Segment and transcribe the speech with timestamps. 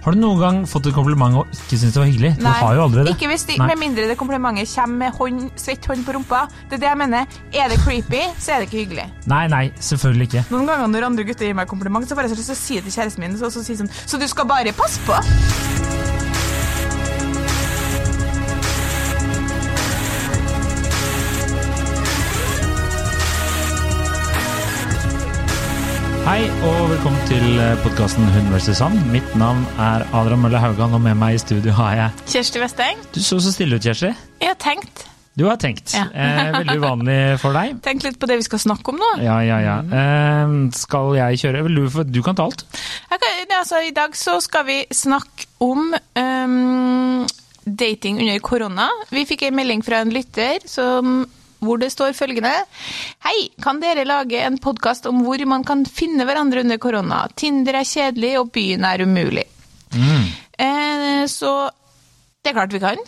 [0.00, 2.30] Har du noen gang fått et kompliment og ikke syntes det var hyggelig?
[2.40, 3.14] Du har jo aldri det.
[3.16, 3.66] Ikke hvis de, Nei.
[3.68, 6.46] med mindre det komplimentet kommer med hånd, svett hånd på rumpa.
[6.70, 7.40] Det er det jeg mener.
[7.52, 9.08] Er det creepy, så er det ikke hyggelig.
[9.28, 10.46] Nei, nei, selvfølgelig ikke.
[10.54, 12.62] Noen ganger når andre gutter gir meg kompliment, så får jeg så lyst til å
[12.62, 13.36] si det til kjæresten min.
[13.40, 15.20] Så, så, si sånn, så du skal bare passe på.
[26.30, 28.78] Hei og velkommen til podkasten Hun vs.
[28.84, 28.92] Han.
[29.10, 33.00] Mitt navn er Adrian Mølle Haugan, og med meg i studio har jeg Kjersti Westeng,
[33.10, 34.12] Du så så stille ut, Kjersti.
[34.38, 35.02] jeg har tenkt.
[35.34, 35.90] Du har tenkt.
[35.90, 36.04] Ja.
[36.14, 37.80] eh, veldig uvanlig for deg.
[37.88, 39.08] Tenk litt på det vi skal snakke om nå.
[39.26, 39.74] Ja, ja, ja.
[39.82, 41.64] Eh, skal jeg kjøre?
[41.66, 42.62] Du, du kan ta alt.
[43.10, 47.26] Kan, altså, I dag så skal vi snakke om um,
[47.66, 48.86] dating under korona.
[49.10, 51.24] Vi fikk en melding fra en lytter som,
[51.60, 52.52] hvor det står følgende
[53.26, 57.24] Hei, kan dere lage en podkast om hvor man kan finne hverandre under korona?
[57.36, 59.46] Tinder er kjedelig, og byen er umulig.
[60.60, 61.52] Eh, så
[62.40, 63.00] det er klart vi kan.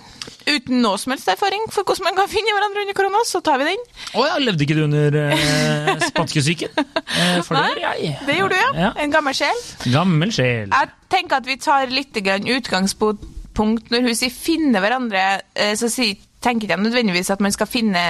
[0.44, 3.60] Uten noe som helst erfaring for hvordan man kan finne hverandre under korona, så tar
[3.62, 3.84] vi den.
[4.18, 6.74] Å ja, levde ikke du under eh, spanskesyken?
[6.76, 8.16] Eh, for det jeg.
[8.28, 8.72] Det gjorde du, ja.
[8.86, 8.90] ja.
[9.00, 9.62] En gammel sjel.
[9.94, 10.68] Gammel sjel.
[10.68, 16.16] Jeg tenker at vi tar litt utgangspunkt når hun sier 'finne hverandre', eh, så sier,
[16.42, 18.02] tenker ikke nødvendigvis at man skal finne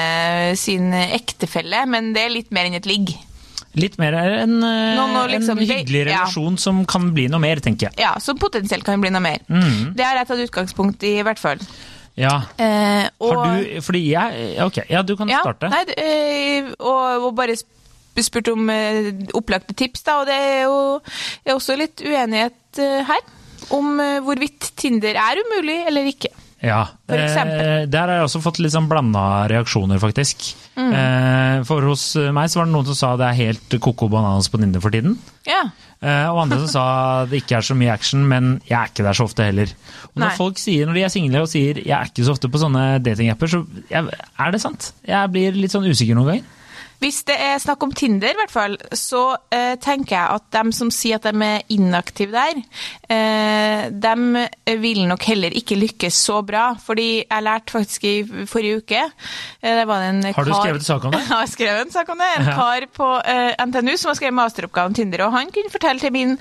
[0.59, 3.15] sin ektefelle, men det er litt mer enn et ligg.
[3.79, 6.11] Litt mer en, no, no, liksom- en hyggelig ja.
[6.11, 8.03] relasjon som kan bli noe mer, tenker jeg.
[8.05, 9.41] Ja, som potensielt kan bli noe mer.
[9.49, 9.95] Mm.
[9.97, 11.63] Det har jeg tatt utgangspunkt i, i hvert fall.
[12.19, 12.43] Ja.
[12.61, 15.71] Eh, og, Har du Fordi jeg Ok, ja, du kan ja, starte.
[15.73, 17.57] Nei, eh, og, og bare
[18.21, 20.77] spurt om eh, opplagte tips, da, og det er jo
[21.47, 23.25] er også litt uenighet eh, her.
[23.73, 26.33] Om eh, hvorvidt Tinder er umulig eller ikke.
[26.63, 30.45] Ja, eh, der har jeg også fått litt sånn blanda reaksjoner, faktisk.
[30.79, 30.93] Mm.
[30.95, 32.05] Eh, for hos
[32.35, 34.95] meg så var det noen som sa det er helt koko bananas på Ninde for
[34.95, 35.17] tiden.
[35.49, 35.65] Ja.
[35.99, 36.85] Eh, og andre som sa
[37.31, 39.75] det ikke er så mye action, men jeg er ikke der så ofte heller.
[40.13, 40.39] Og når Nei.
[40.39, 42.87] folk sier, når de er single og sier jeg er ikke så ofte på sånne
[43.03, 44.93] datingapper, så jeg, er det sant?
[45.07, 46.59] Jeg blir litt sånn usikker noen ganger.
[47.03, 50.71] Hvis det er snakk om Tinder, i hvert fall, så eh, tenker jeg at dem
[50.77, 52.61] som sier at de er inaktive der,
[53.11, 56.69] eh, de vil nok heller ikke lykkes så bra.
[56.79, 58.15] Fordi jeg lærte faktisk i
[58.47, 61.21] forrige uke eh, det var en Har du kar- skrevet sak om det?
[61.27, 62.31] Jeg har skrevet en sak om det.
[62.39, 62.55] En Ja.
[62.61, 66.13] kar på eh, NTNU som har skrevet masteroppgave om Tinder, og han kunne fortelle til
[66.15, 66.37] min,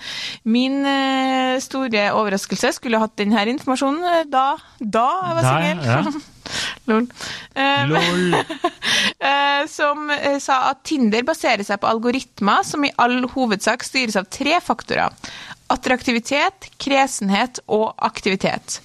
[0.45, 4.45] min eh, store overraskelse, skulle hatt denne informasjonen eh, da,
[4.79, 6.21] da jeg var singel.
[6.89, 7.07] Lol.
[7.53, 8.35] Eh, Lol.
[9.31, 14.17] eh, som eh, sa at Tinder baserer seg på algoritmer som i all hovedsak styres
[14.19, 15.13] av tre faktorer.
[15.71, 18.81] Attraktivitet, kresenhet og aktivitet.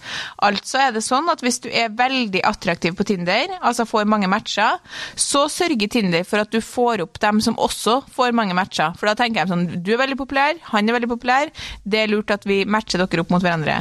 [0.47, 4.31] Altså er det sånn at hvis du er veldig attraktiv på Tinder, altså får mange
[4.31, 4.79] matcher,
[5.19, 8.95] så sørger Tinder for at du får opp dem som også får mange matcher.
[9.01, 11.51] For da tenker jeg sånn, du er veldig populær, han er veldig populær,
[11.83, 13.81] det er lurt at vi matcher dere opp mot hverandre.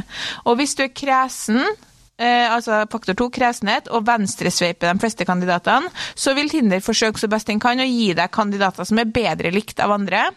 [0.50, 1.62] Og hvis du er kresen,
[2.16, 7.28] Eh, altså faktor to, kresenhet, og venstresveipe de fleste kandidatene, så vil Tinder forsøke så
[7.32, 10.30] best den kan å gi deg kandidater som er bedre likt av andre.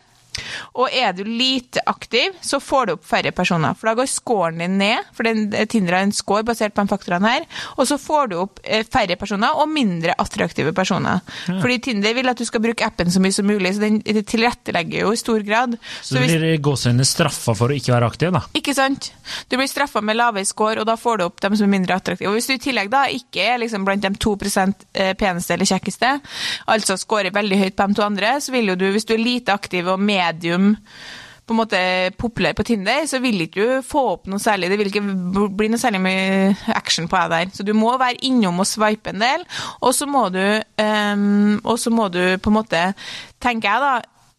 [0.79, 3.75] Og er du lite aktiv, så får du opp færre personer.
[3.79, 6.93] For da går scoren din ned, for den, Tinder har en score basert på de
[6.93, 7.47] faktorene her.
[7.77, 11.21] Og så får du opp eh, færre personer og mindre attraktive personer.
[11.49, 15.05] Fordi Tinder vil at du skal bruke appen så mye som mulig, så den tilrettelegger
[15.07, 15.77] jo i stor grad.
[16.03, 18.43] Så du hvis- blir gåsehudene straffa for å ikke være aktiv, da?
[18.55, 19.11] ikke sant?
[19.49, 21.97] Du blir straffa med lavere score, og da får du opp dem som er mindre
[21.97, 22.29] attraktive.
[22.31, 24.85] Og hvis du i tillegg da ikke er liksom blant de 2%
[25.19, 26.13] peneste eller kjekkeste,
[26.69, 29.23] altså scorer veldig høyt på de to andre, så vil jo du, hvis du er
[29.23, 30.77] lite aktiv og medium
[31.49, 31.79] på en måte
[32.21, 34.69] populær på Tinder, så vil ikke du få opp noe særlig.
[34.69, 37.55] Det vil ikke bli noe særlig mye action på deg der.
[37.57, 39.47] Så du må være innom og swipe en del,
[39.81, 40.45] og så må du,
[40.83, 42.83] um, og så må du på en måte,
[43.41, 43.95] tenker jeg da,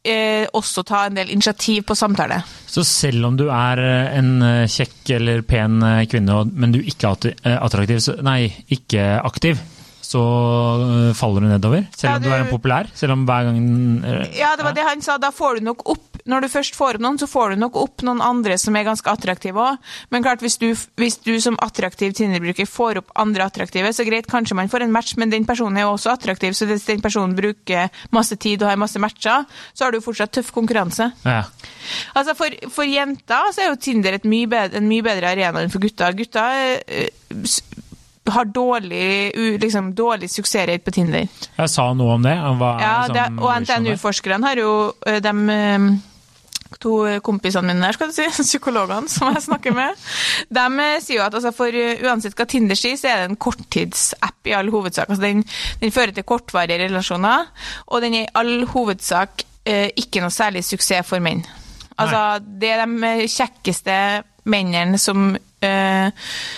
[0.05, 2.41] eh, også ta en del initiativ på samtale.
[2.69, 6.79] Så selv om du er eh, en eh, kjekk eller pen eh, kvinne, men du
[6.79, 8.43] ikke er attraktiv, nei,
[8.77, 9.59] ikke aktiv,
[10.09, 10.21] så
[10.81, 11.83] eh, faller du nedover?
[11.93, 12.87] Selv Ja, om du er en populær?
[12.97, 13.59] Selv om hver gang
[14.09, 15.19] eh, Ja, det var det han sa.
[15.21, 17.77] Da får du nok opp Når du først får opp noen, så får du nok
[17.79, 19.77] opp noen andre som er ganske attraktive òg.
[20.13, 20.67] Men klart, hvis du,
[20.99, 24.93] hvis du som attraktiv Tinder-bruker får opp andre attraktive, så greit, kanskje man får en
[24.93, 28.61] match, men den personen er jo også attraktiv, så hvis den personen bruker masse tid
[28.61, 31.11] og har masse matcher, så har du fortsatt tøff konkurranse.
[31.25, 31.43] ja.
[32.13, 35.73] Altså for, for jenter så er jo Tinder mye bedre, en mye bedre arena enn
[35.73, 36.13] for gutter.
[36.17, 37.09] Gutter eh,
[38.33, 39.31] har dårlig,
[39.61, 41.27] liksom, dårlig suksessrate på Tinder.
[41.57, 42.35] Jeg sa noe om det.
[42.35, 43.49] Hva Ja, liksom det, og?
[43.65, 44.71] NTNU-forskerne har jo
[45.07, 45.33] eh, de
[46.77, 46.93] to
[47.25, 50.07] kompisene mine der, skal du si, psykologene som jeg snakker med,
[50.53, 53.31] de eh, sier jo at altså, for eh, uansett hva Tinder sier, så er det
[53.31, 55.09] en korttidsapp i all hovedsak.
[55.09, 55.43] Altså, den,
[55.81, 57.49] den fører til kortvarige relasjoner,
[57.87, 61.43] og den er i all hovedsak eh, ikke noe særlig suksess for menn.
[61.99, 63.95] Altså, det er de kjekkeste
[64.45, 66.11] mennene som eh,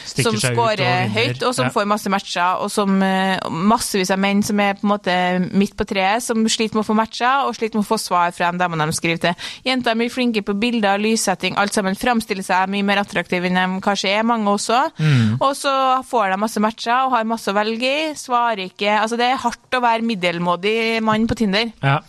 [0.06, 0.82] som seg og
[1.16, 1.72] høyt, og som Ja.
[1.74, 5.16] får masse matcher, og som eh, massevis av menn som er på en måte
[5.58, 8.32] midt på treet, som sliter med å få matcher, og sliter med å få svar
[8.32, 9.36] fra de damene de skriver til.
[9.66, 13.58] Jenter er mye flinke på bilder, lyssetting, alt sammen framstiller seg mye mer attraktive enn
[13.58, 14.92] de kanskje er, mange også.
[15.00, 15.38] Mm.
[15.42, 19.18] Og så får de masse matcher og har masse å velge i, svarer ikke Altså,
[19.18, 21.72] det er hardt å være middelmådig mann på Tinder.
[21.82, 22.02] Ja.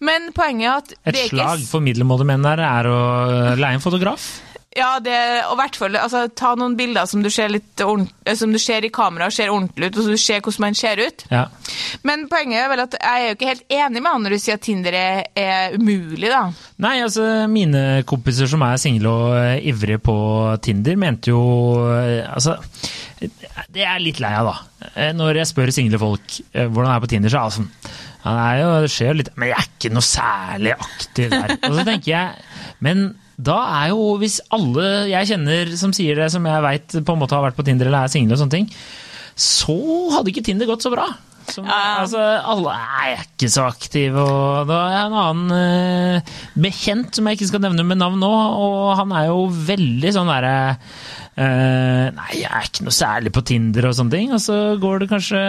[0.00, 2.98] Men poenget er at Et slag for middelmådige menn der er å
[3.58, 4.28] leie en fotograf.
[4.78, 5.16] Ja, det,
[5.48, 8.58] og i hvert fall altså, ta noen bilder som du ser, litt eh, som du
[8.62, 11.24] ser i kamera ser ordentlig ut, og så du ser hvordan man ser ut.
[11.32, 11.44] Ja.
[12.06, 14.40] Men poenget er vel at jeg er jo ikke helt enig med han når du
[14.42, 16.44] sier at Tinder er, er umulig, da.
[16.84, 20.16] Nei, altså mine kompiser som er single og eh, ivrige på
[20.64, 21.42] Tinder, mente jo
[21.94, 22.58] eh, Altså,
[23.74, 25.08] det er litt lei av, da.
[25.16, 27.70] Når jeg spør single folk hvordan det er på Tinder, så er det sånn
[28.18, 31.54] ja, det, jo, det skjer jo litt Men jeg er ikke noe særlig aktiv der.
[31.68, 33.04] Og så tenker jeg Men
[33.38, 37.20] da er jo, hvis alle jeg kjenner som sier det, som jeg veit på en
[37.22, 38.68] måte har vært på Tinder eller er single og sånne ting,
[39.38, 39.76] så
[40.16, 41.06] hadde ikke Tinder gått så bra.
[41.48, 42.02] Som, Ja.
[42.02, 47.38] altså, alle er ikke så aktive, og da er en annen eh, bekjent som jeg
[47.38, 50.58] ikke skal nevne med navn nå, og han er jo veldig sånn derre
[51.38, 55.04] eh, Nei, jeg er ikke noe særlig på Tinder og sånne ting, og så går
[55.04, 55.42] det kanskje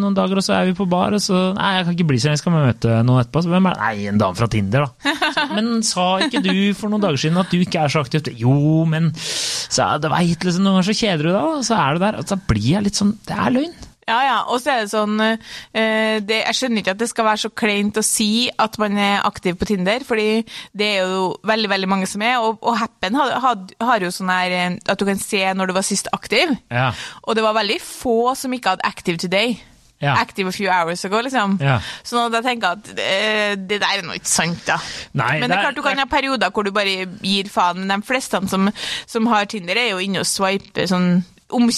[0.00, 2.20] noen dager, og så er vi på bar, og så Nei, jeg kan ikke bli
[2.22, 3.44] så jeg skal møte noen etterpå.
[3.44, 3.84] Så hvem er det?
[3.86, 5.14] Nei, en dame fra Tinder, da.
[5.32, 8.32] Så, men sa ikke du for noen dager siden at du ikke er så aktiv?
[8.38, 8.56] Jo,
[8.88, 12.04] men så det veit liksom, noen ganger så kjeder du deg, og så er du
[12.06, 13.80] der, og så blir jeg litt sånn Det er løgn.
[14.08, 17.26] Ja, ja, og så er det sånn eh, det, Jeg skjønner ikke at det skal
[17.28, 20.42] være så kleint å si at man er aktiv på Tinder, fordi
[20.74, 24.10] det er jo veldig veldig mange som er, og, og Happen har, had, har jo
[24.10, 26.88] sånn her eh, at du kan se når du var sist aktiv, Ja.
[27.22, 29.54] og det var veldig få som ikke hadde Active Today.
[30.02, 30.16] Ja.
[30.18, 31.60] Active a few hours ago, liksom.
[31.62, 31.76] Ja.
[32.02, 34.80] Så nå da tenker jeg at eh, det der er nå ikke sant, da.
[35.14, 37.84] Nei, Men det det er- klart du kan ha perioder hvor du bare gir faen.
[37.86, 38.66] Men de fleste som,
[39.06, 41.20] som har Tinder, er jo inne og swiper sånn
[41.52, 41.68] om,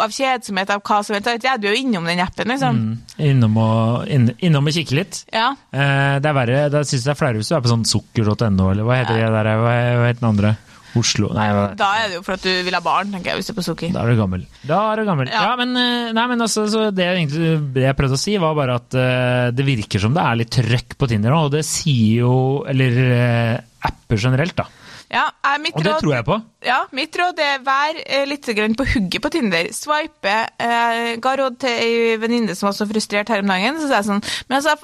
[0.00, 1.44] av kjedsomhet, av hva som helst.
[1.46, 2.82] Ja, du er jo innom den appen, liksom.
[3.18, 5.22] Innom og, inn, innom og kikke litt.
[5.34, 5.50] Ja.
[5.72, 7.88] Eh, det er verre, da syns jeg det er flauere hvis du er på sånn
[7.88, 10.54] sukker.no, eller hva heter det der, hva hva heter den andre?
[10.94, 11.26] Oslo?
[11.34, 11.48] Nei?
[11.74, 13.56] Da er det jo for at du vil ha barn, tenker jeg, hvis du er
[13.56, 13.90] på sukker.
[13.90, 14.44] Da er du gammel.
[14.62, 15.26] Da er du gammel.
[15.32, 15.56] Ja, Ja.
[15.58, 18.76] men, eh, nei, men altså, så det, egentlig, det jeg prøvde å si, var bare
[18.78, 22.20] at uh, det virker som det er litt trøkk på Tinder nå, og det sier
[22.22, 22.36] jo
[22.70, 23.58] Eller uh,
[23.90, 24.68] apper generelt, da.
[25.14, 26.36] Ja, er mitt Og det råd- tror jeg på.
[26.66, 28.42] Ja, mitt råd er vær eh, litt
[28.76, 29.68] på hugget på Tinder.
[29.72, 30.36] Swipe.
[30.58, 33.78] Eh, ga råd til ei venninne som var så frustrert her om dagen.
[33.78, 34.74] Så sa jeg sånn Men altså,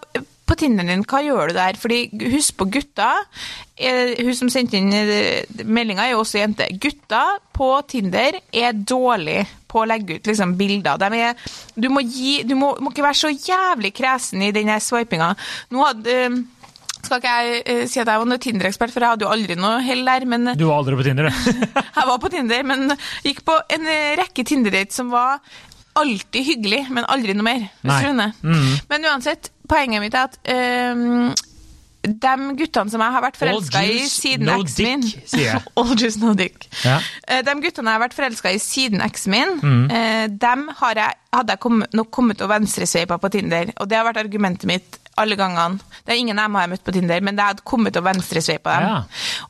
[0.50, 1.76] på Tinderen din, hva gjør du der?
[1.78, 1.98] Fordi
[2.32, 3.10] husk på gutta.
[3.78, 6.66] Eh, hun som sendte inn eh, meldinga, er jo også jente.
[6.82, 7.24] Gutta
[7.56, 10.98] på Tinder er dårlig på å legge ut liksom, bilder.
[10.98, 11.34] De er,
[11.78, 15.32] du må, gi, du må, må ikke være så jævlig kresen i den swipinga.
[15.70, 16.40] Nå hadde eh,
[17.06, 19.56] skal ikke jeg eh, si at jeg var noe Tinder-ekspert, for jeg hadde jo aldri
[19.58, 20.26] noe hell der.
[20.30, 21.66] Men Du var aldri på Tinder, du.
[21.98, 22.94] jeg var på Tinder, men
[23.26, 25.38] gikk på en eh, rekke Tinder-dates som var
[26.00, 27.64] alltid hyggelig, men aldri noe mer.
[27.82, 28.34] Hvis du skjønner.
[28.46, 28.74] Mhm.
[28.92, 30.38] Men uansett, poenget mitt er at
[30.94, 31.32] um,
[32.00, 35.02] de guttene som jeg har vært forelska i siden no eksen min
[35.42, 35.58] jeg.
[35.82, 36.64] All juice, no dick.
[36.86, 39.82] Eh, De guttene jeg har vært forelska i siden eksen min, Mhm.
[39.92, 43.74] eh, dem har jeg, hadde jeg kom, nok kommet og venstresveipa på Tinder.
[43.82, 45.80] Og det har vært argumentet mitt alle gangene.
[46.04, 48.88] Det er ingen jeg har møtt på Tinder, men det hadde kommet opp venstresveipa dem.
[48.88, 49.00] Ja.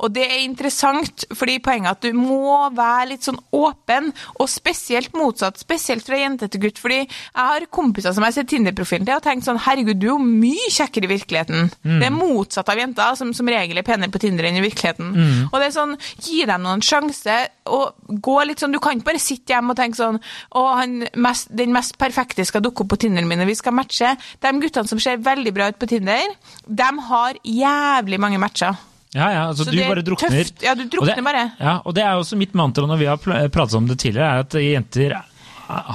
[0.00, 4.50] Og det er interessant, fordi poenget er at du må være litt sånn åpen, og
[4.50, 9.06] spesielt motsatt, spesielt fra jente til gutt, fordi jeg har kompiser som jeg sett Tinder-profilen
[9.06, 11.70] til og tenkt sånn, herregud, du er jo mye kjekkere i virkeligheten.
[12.00, 15.12] Det er motsatt av jenter, som som regel er penere på Tinder enn i virkeligheten.
[15.52, 17.36] Og det er sånn, gi dem noen sjanse,
[17.70, 20.18] og gå litt sånn, du kan ikke bare sitte hjemme og tenke sånn,
[20.58, 23.76] å, han mest, den mest perfekte skal dukke opp på Tinderen min, og vi skal
[23.76, 24.16] matche.
[24.42, 26.32] De guttene som ser veldig bra ut på Tinder,
[26.66, 28.76] de har jævlig mange matcher.
[29.12, 30.30] Ja, ja, altså Så du bare drukner.
[30.30, 30.62] tøft.
[30.62, 31.50] Ja, du drukner Og det, bare.
[31.58, 33.16] Ja, og det er også mitt mantra når vi har
[33.50, 35.16] pratet om det tidligere, er at jenter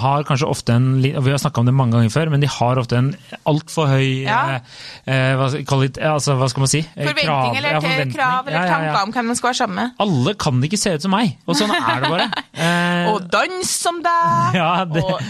[0.01, 2.79] har kanskje ofte en Vi har snakka om det mange ganger før, men de har
[2.81, 3.09] ofte en
[3.45, 4.39] altfor høy Ja.
[4.55, 4.61] eh,
[5.13, 6.79] eh, hva, kvali- altså, hva skal man si?
[6.95, 8.13] Eh, Forventning krav- eller ja, forventning.
[8.15, 9.91] krav eller Ja, tanker om hvem man skal være sammen med.
[9.99, 12.27] Alle kan ikke se ut som meg, og sånn er det bare.
[12.53, 14.55] Eh, Og dans som deg!
[14.61, 15.21] Ja, det- og.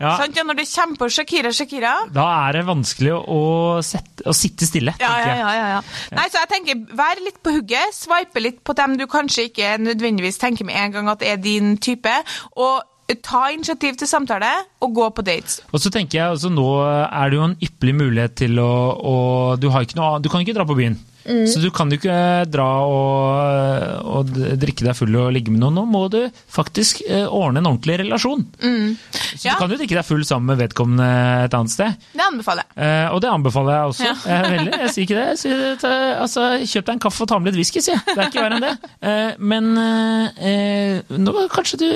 [0.00, 1.94] Sant, når du kommer på Shakira, Shakira.
[2.12, 5.38] da er det vanskelig å, sette, å sitte stille, tenker jeg.
[5.38, 5.80] ja, ja, ja.
[6.12, 9.78] Nei, så jeg tenker, Vær litt på hugget, swipe litt på dem du kanskje ikke
[9.82, 12.12] nødvendigvis tenker med en gang at er din type,
[12.56, 12.82] og
[13.24, 15.60] ta initiativ til samtale, og gå på dates.
[15.72, 19.16] Og så tenker jeg, altså, Nå er det jo en ypperlig mulighet til å, å
[19.60, 20.96] du, noe, du kan ikke dra på byen.
[21.24, 22.16] Så du kan jo ikke
[22.52, 25.76] dra og, og drikke deg full og ligge med noen.
[25.78, 26.18] Nå må du
[26.52, 28.44] faktisk eh, ordne en ordentlig relasjon.
[28.60, 28.96] Så Mm.
[29.44, 29.54] Ja.
[29.54, 31.06] du kan jo drikke deg full sammen med vedkommende
[31.46, 31.96] et annet sted.
[32.14, 32.76] Det anbefaler jeg.
[32.84, 34.04] Eh, og det anbefaler jeg også.
[34.04, 34.14] Ja.
[34.34, 35.24] Jeg, veldig, jeg sier ikke det.
[35.28, 37.96] Jeg sier at, eh, altså, kjøp deg en kaffe og ta med litt whisky, sier
[37.98, 38.04] jeg.
[38.08, 38.90] Det er ikke verre enn det.
[39.04, 41.86] Eh, men eh, nå, kanskje, du,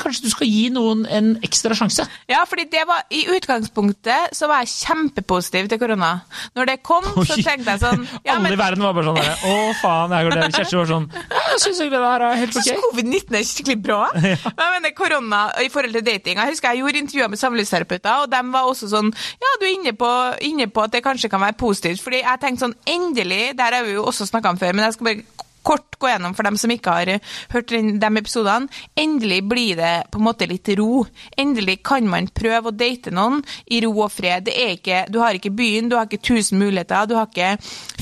[0.00, 2.06] kanskje du skal gi noen en ekstra sjanse?
[2.30, 6.12] Ja, fordi det var, I utgangspunktet så var jeg kjempepositiv til korona.
[6.56, 9.54] Når det kom, så tenkte jeg sånn ja, men verden var bare sånn der, Å,
[9.80, 10.14] faen.
[10.16, 10.54] Jeg går der.
[10.58, 12.70] Kjersti var sånn Jeg syns egentlig det her er helt ok.
[12.84, 14.00] Covid-19 er skikkelig bra.
[14.14, 16.40] Men jeg mener korona i forhold til dating.
[16.40, 19.72] Jeg husker jeg gjorde intervjuer med samlivsterapeuter, og de var også sånn Ja, du er
[19.76, 20.10] inne på,
[20.50, 22.02] inne på at det kanskje kan være positivt.
[22.04, 24.96] Fordi jeg tenkte sånn Endelig, der har vi jo også snakka om før, men jeg
[24.98, 27.12] skal bare kort gå gjennom for dem som ikke har
[27.54, 28.68] hørt de episodene.
[29.00, 31.04] Endelig blir det på en måte litt ro.
[31.40, 33.40] Endelig kan man prøve å date noen
[33.72, 34.50] i ro og fred.
[34.52, 37.54] Ikke, du har ikke byen, du har ikke tusen muligheter, du har ikke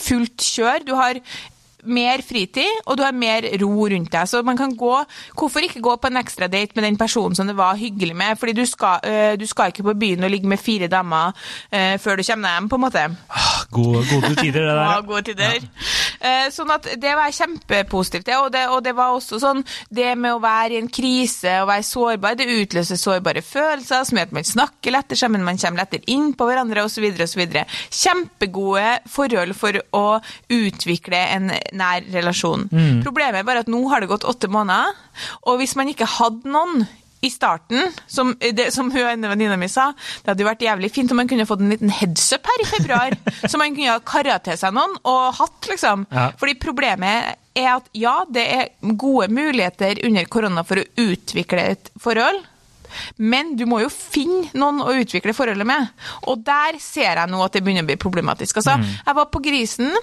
[0.02, 0.86] fullt kjør.
[0.88, 1.20] Du har
[1.82, 4.28] mer fritid, og du har mer ro rundt deg.
[4.28, 4.92] Så man kan gå
[5.36, 8.38] Hvorfor ikke gå på en ekstra date med den personen som det var hyggelig med?
[8.38, 11.32] Fordi du skal, øh, du skal ikke på byen og ligge med fire damer
[11.72, 13.02] øh, før du kommer hjem, på en måte.
[13.30, 15.06] Ah, Gode, gode tider, det Ja, der.
[15.06, 15.58] gode tider.
[16.22, 16.50] Ja.
[16.52, 18.26] Sånn at det var kjempepositivt.
[18.28, 21.54] kjempepositiv og det, og det var også sånn Det med å være i en krise
[21.62, 25.58] og være sårbar, det utløser sårbare følelser, som gjør at man snakker lettere sammen, man
[25.58, 27.42] kommer lettere inn på hverandre, osv., osv.
[27.90, 30.04] Kjempegode forhold for å
[30.52, 32.68] utvikle en nær relasjon.
[33.04, 34.92] Problemet er bare at nå har det gått åtte måneder,
[35.46, 36.84] og hvis man ikke hadde noen
[37.22, 40.88] i starten, som, det, som hun ene venninna mi sa, det hadde jo vært jævlig
[40.90, 43.14] fint om man kunne fått en liten heads up her i februar,
[43.50, 46.02] så man kunne ha kara til seg noen og hatt, liksom.
[46.10, 46.32] Ja.
[46.40, 51.92] Fordi problemet er at ja, det er gode muligheter under korona for å utvikle et
[52.02, 52.42] forhold.
[53.16, 55.92] Men du må jo finne noen å utvikle forholdet med.
[56.28, 58.60] Og der ser jeg nå at det begynner å bli problematisk.
[58.60, 59.94] Altså, Jeg var på Grisen,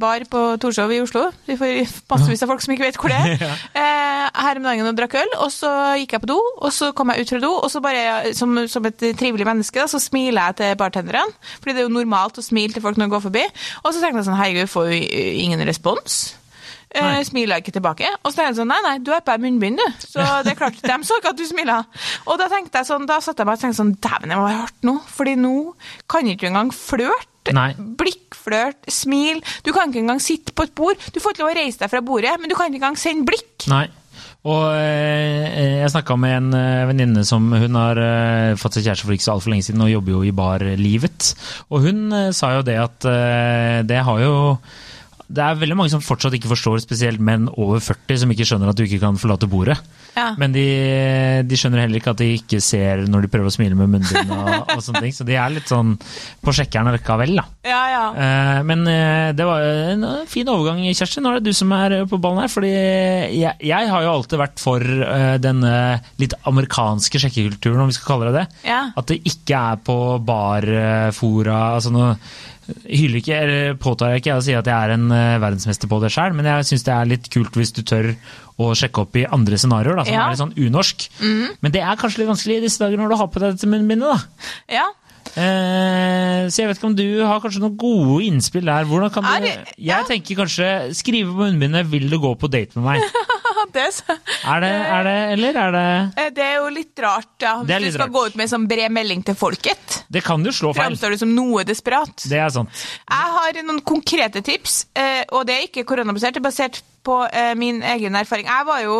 [0.00, 1.26] bar på Torshov i Oslo.
[1.48, 3.56] Vi får massevis av folk som ikke vet hvor det er.
[3.80, 6.92] eh, her om dagen og drakk øl, og så gikk jeg på do, og så
[6.96, 10.02] kom jeg ut fra do, og så bare som, som et trivelig menneske, da, så
[10.02, 11.26] smiler jeg til bartenderne.
[11.58, 13.44] Fordi det er jo normalt å smile til folk når de går forbi.
[13.82, 15.02] Og så tenkte jeg sånn, herregud, får jo
[15.44, 16.22] ingen respons.
[16.94, 18.06] Eh, smiler ikke tilbake.
[18.22, 20.02] Og så tenkte jeg sånn, nei, nei, du har på deg munnbind, du.
[20.06, 21.80] Så det er klart, de så ikke at du smila.
[22.30, 24.46] Og da tenkte jeg sånn, da satte jeg meg og tenkte sånn, dæven, det må
[24.46, 24.98] være hardt nå.
[25.16, 25.54] Fordi nå
[26.10, 27.54] kan ikke du engang flørte.
[27.56, 27.72] Nei.
[28.44, 29.42] Blikkflørt, smil.
[29.64, 31.00] Du kan ikke engang sitte på et bord.
[31.12, 33.26] Du får ikke lov å reise deg fra bordet, men du kan ikke engang sende
[33.28, 33.68] blikk.
[33.72, 33.86] Nei.
[34.44, 39.08] Og eh, jeg snakka med en eh, venninne som hun har eh, fått seg kjæreste
[39.08, 41.30] for ikke så altfor lenge siden, og jobber jo i barlivet.
[41.72, 44.34] Og hun eh, sa jo det at eh, det har jo
[45.34, 48.70] det er veldig mange som fortsatt ikke forstår, spesielt menn over 40, som ikke skjønner
[48.70, 49.78] at du ikke kan forlate bordet.
[50.14, 50.28] Ja.
[50.40, 50.64] Men de,
[51.46, 54.32] de skjønner heller ikke at de ikke ser når de prøver å smile med munnbind
[54.34, 55.14] og, og sånne ting.
[55.16, 55.94] Så de er litt sånn
[56.44, 57.46] på sjekkeren likevel, da.
[57.66, 58.04] Ja, ja.
[58.14, 61.22] Uh, Men uh, det var en fin overgang, Kjersti.
[61.24, 62.52] Nå er det du som er på ballen her.
[62.52, 65.74] fordi jeg, jeg har jo alltid vært for uh, denne
[66.22, 68.46] litt amerikanske sjekkekulturen, om vi skal kalle det det.
[68.70, 68.82] Ja.
[68.94, 72.10] At det ikke er på barfora altså nå
[72.84, 75.98] hyller ikke, eller påtar jeg ikke å si at jeg er en eh, verdensmester på
[76.02, 78.10] det sjøl, men jeg syns det er litt kult hvis du tør
[78.62, 80.24] å sjekke opp i andre scenarioer, da, som Ja.
[80.26, 81.08] er litt sånn unorsk.
[81.60, 83.66] Men det er kanskje litt vanskelig i disse dager når du har på deg dette
[83.70, 84.46] munnbindet, da.
[84.80, 84.86] ja.
[85.36, 88.84] Eh, så jeg vet ikke om du har kanskje noen gode innspill der.
[88.88, 89.98] Hvordan kan du det- ja.
[89.98, 93.02] Jeg tenker kanskje skrive på munnbindet 'Vil du gå på date med meg'?
[93.74, 96.98] det, er så- Er det, er det eller er det Eh, det er jo litt
[97.02, 97.56] rart, ja.
[97.62, 98.12] Hvis du skal rart.
[98.12, 100.90] gå ut med en sånn bred melding til folket, Det kan jo slå feil.
[100.90, 102.14] framstår du som noe desperat.
[102.28, 102.68] Det er sant.
[102.70, 107.18] Jeg har noen konkrete tips, eh, og det er ikke koronabasert, det er basert på
[107.28, 108.48] eh, min egen erfaring.
[108.48, 108.96] Jeg var jo,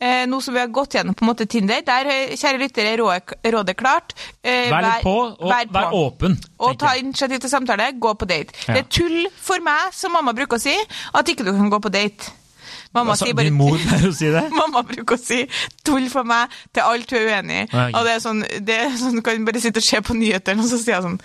[0.00, 2.94] eh, nå som vi har gått gjennom på en måte Tinder, der, eh, kjære lyttere,
[2.94, 4.14] er rådet, klart.
[4.42, 6.02] Eh, Vær litt på, og vær, på.
[6.06, 6.38] åpen.
[6.60, 8.54] Og ta initiativ til samtale, gå på date.
[8.66, 8.74] Ja.
[8.78, 10.76] Det er tull for meg, som mamma bruker å si,
[11.14, 12.30] at ikke du kan gå på date.
[12.94, 14.42] Mamma Altså, sier bare Din mor pleier å si det?
[14.60, 15.42] Mamma bruker å si
[15.84, 17.82] 'tull for meg' til alt hun er uenig i.
[17.92, 20.64] Og det er sånn, det er sånn, du kan bare sitte og se på nyhetene,
[20.64, 21.18] og så sier jeg sånn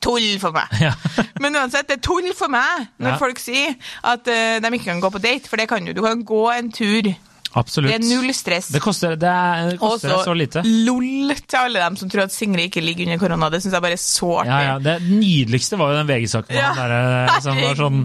[0.00, 0.80] 'tull for meg'.
[0.80, 0.92] Ja.
[1.42, 3.16] Men uansett, det er tull for meg når Ja.
[3.18, 3.74] folk sier
[4.04, 5.92] at uh, de ikke kan gå på date, for det kan du.
[5.92, 7.14] Du kan gå en tur.
[7.56, 7.88] Absolutt.
[7.88, 8.68] Det er null stress.
[8.74, 10.62] Det koster, det er, det Og Også, så lite.
[10.84, 13.48] lol til alle dem som tror at single ikke ligger under korona.
[13.54, 14.50] Det syns jeg bare er så artig.
[14.52, 14.74] Ja, ja.
[14.84, 16.58] Det nydeligste var jo den VG-saken.
[16.58, 16.72] Ja.
[16.76, 18.02] han der, som var sånn,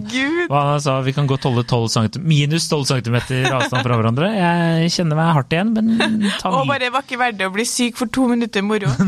[0.48, 3.18] hva han sa, Vi kan godt holde 12 cm, minus 12 cm
[3.52, 4.32] avstand fra hverandre.
[4.32, 7.68] Jeg kjenner meg hardt igjen, men ta Og bare var ikke verdt det å bli
[7.68, 8.88] syk for to minutter moro.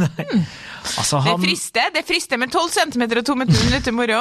[0.87, 4.21] Altså, Det frister det frister med 12 cm og to minutter moro.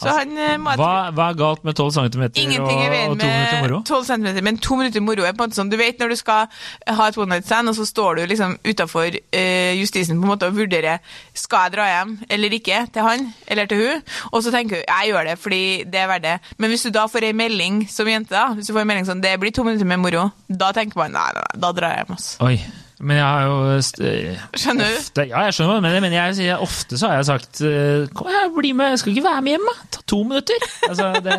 [0.00, 3.62] Så han eh, må Hva, hva er galt med 12 cm og, og to minutter
[3.62, 3.80] moro?
[3.88, 6.18] 12 cm, men to minutter moro er på en måte sånn Du vet når du
[6.20, 6.50] skal
[6.88, 10.32] ha et one night stand, og så står du liksom utafor uh, justisen på en
[10.34, 11.02] måte og vurderer
[11.36, 14.82] skal jeg dra hjem eller ikke til han eller til hun, og så tenker du
[14.82, 16.36] jeg gjør det fordi det er verdt det.
[16.58, 19.08] Men hvis du da får ei melding som jente, da, hvis du får en melding
[19.08, 21.94] sånn det blir to minutter med moro, da tenker man nei, nei, nei da drar
[21.94, 22.16] jeg hjem.
[22.16, 22.48] Altså.
[22.48, 22.56] Oi.
[23.02, 24.96] Men jeg har jo Skjønner du?
[25.00, 27.62] Ofte, ja, jeg skjønner hva du mener, men jeg, sier- ofte så har jeg sagt
[27.66, 29.74] eh, Kom her, bli med, jeg skal ikke være med hjem, da.
[29.96, 30.66] Ta to minutter.
[30.86, 31.38] Altså, det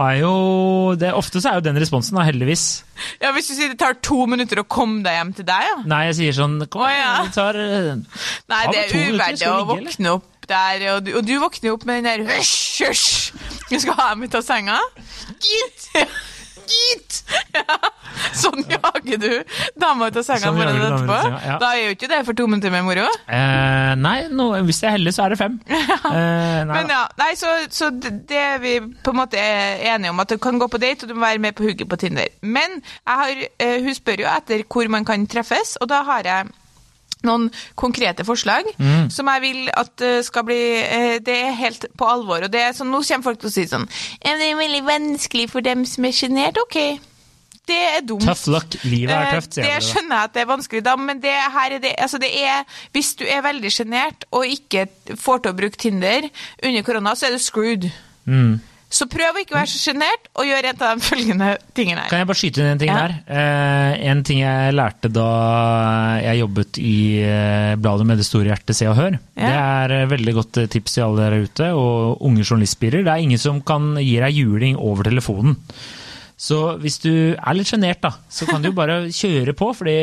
[0.00, 0.32] er jo
[0.98, 2.64] det, Ofte så er jo den responsen, da, heldigvis.
[3.22, 5.78] Ja, Hvis du sier det tar to minutter å komme deg hjem til deg, ja.
[5.94, 7.12] Nei, jeg sier sånn Kom, Å, ja.
[7.28, 7.94] det tar eh,
[8.50, 11.84] Nei, det er uverdig å ligge, våkne opp der, og du, og du våkner opp
[11.86, 13.10] med den der hysj, hysj,
[13.70, 14.80] du skal ha dem ut av senga.
[15.38, 15.86] Gitt!
[16.68, 17.22] Gitt!
[17.54, 17.76] Ja.
[18.36, 19.30] Sånn jager du
[19.80, 21.16] dama ut av senga Sånn morgenen etterpå.
[21.24, 21.56] senga, ja.
[21.62, 23.06] Da er jo ikke det for to minutter med moro.
[23.30, 25.58] eh, Nei, no, hvis jeg er heldig, så er det fem.
[26.10, 30.10] Eh, nei, Men ja, nei, så, så det er vi på en måte er enige
[30.14, 31.98] om, at du kan gå på date, og du må være med på hugget på
[32.00, 32.30] Tinder.
[32.42, 36.26] Men jeg har, eh, hun spør jo etter hvor man kan treffes, og da har
[36.26, 36.50] jeg
[37.26, 39.10] noen konkrete forslag Mm.
[39.10, 42.44] som jeg vil at eh, skal bli eh, Det er helt på alvor.
[42.44, 43.86] Og det er sånn, nå kommer folk til å si sånn
[44.22, 46.56] Det er veldig vanskelig for dem som er sjenert.
[46.62, 46.78] Ok,
[47.70, 48.24] det er dumt.
[48.26, 48.76] Tough luck.
[48.84, 49.82] Livet er Eh, tøft, sier Det jeg.
[49.90, 52.64] skjønner jeg at det er vanskelig, da, men det her er det, altså det er,
[52.92, 56.26] hvis du er veldig sjenert og ikke får til å bruke Tinder
[56.64, 57.90] under korona, så er du screwed.
[58.26, 58.60] Mm.
[58.90, 62.18] Så prøv å ikke være så sjenert, og gjør en av de følgende tingene Kan
[62.24, 62.96] jeg bare skyte inn en ting Ja.
[63.04, 63.12] der?
[63.30, 65.26] Eh, en ting jeg lærte da
[66.24, 69.14] jeg jobbet i eh, bladet med det store hjertet Se og Hør.
[69.38, 69.46] Ja.
[69.46, 73.04] Det er eh, veldig godt eh, tips til alle der ute, og unge journalistbiler.
[73.06, 75.54] Det er ingen som kan gi deg juling over telefonen.
[76.40, 79.66] Så hvis du er litt sjenert, da, så kan du jo bare kjøre på.
[79.76, 79.96] fordi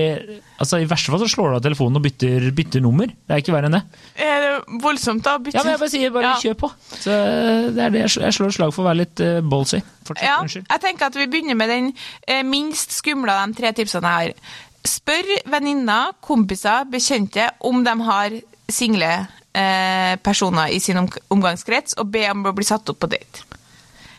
[0.62, 3.10] altså, I verste fall så slår du av telefonen og bytter, bytter nummer.
[3.10, 3.82] Det er ikke verre enn det.
[4.22, 4.52] Er det
[4.84, 5.34] voldsomt, da?
[5.42, 5.58] Bytter...
[5.58, 6.36] Ja, men jeg bare sier bare Ja.
[6.44, 6.70] kjør på.
[7.02, 9.24] Så eh, Det er det jeg slår- jeg slår et slag for å være litt
[9.26, 9.82] uh, ballsy.
[10.06, 10.28] Fortsett.
[10.30, 10.70] Ja, Unnskyld.
[10.76, 11.90] jeg tenker at vi begynner med den
[12.28, 14.54] eh, minst skumle av de tre tipsene jeg har.
[14.88, 18.38] Spør venninner, kompiser, bekjente om de har
[18.72, 19.10] single
[19.58, 23.44] eh, personer i sin omgangskrets, og be om å bli satt opp på date.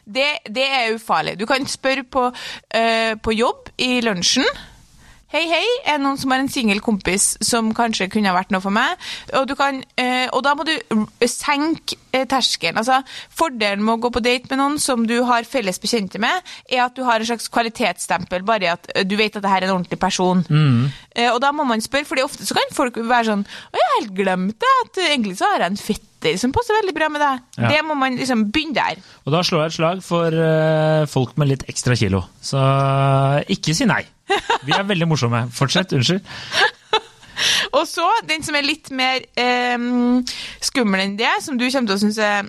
[0.09, 1.37] Det, det er ufarlig.
[1.41, 4.49] Du kan spørre på, uh, på jobb i lunsjen.
[5.29, 8.49] Hei, hei, er det noen som har en singel kompis som kanskje kunne ha vært
[8.49, 8.95] noe for meg?
[9.37, 10.73] Og, du kan, eh, og da må du
[11.29, 12.81] senke eh, terskelen.
[12.81, 13.03] Altså,
[13.37, 16.87] fordelen med å gå på date med noen som du har felles bekjente med, er
[16.87, 19.77] at du har en slags kvalitetsstempel, bare at du vet at det her er en
[19.77, 20.41] ordentlig person.
[21.13, 23.85] Eh, og da må man spørre, for ofte så kan folk være sånn Å, jeg
[23.85, 25.83] har helt glemt det, at egentlig så har jeg en
[26.19, 27.43] fetter som passer veldig bra med deg.
[27.59, 27.69] Ja.
[27.71, 29.03] Det må man liksom begynne der.
[29.27, 32.25] Og da slår jeg et slag for uh, folk med litt ekstra kilo.
[32.43, 34.03] Så eh, ikke si nei.
[34.65, 35.47] Vi er veldig morsomme.
[35.55, 35.93] Fortsett.
[35.93, 36.25] Unnskyld.
[37.77, 39.23] Og så den som er litt mer
[39.79, 40.25] um,
[40.65, 42.49] skummel enn det, som du kommer til å synes er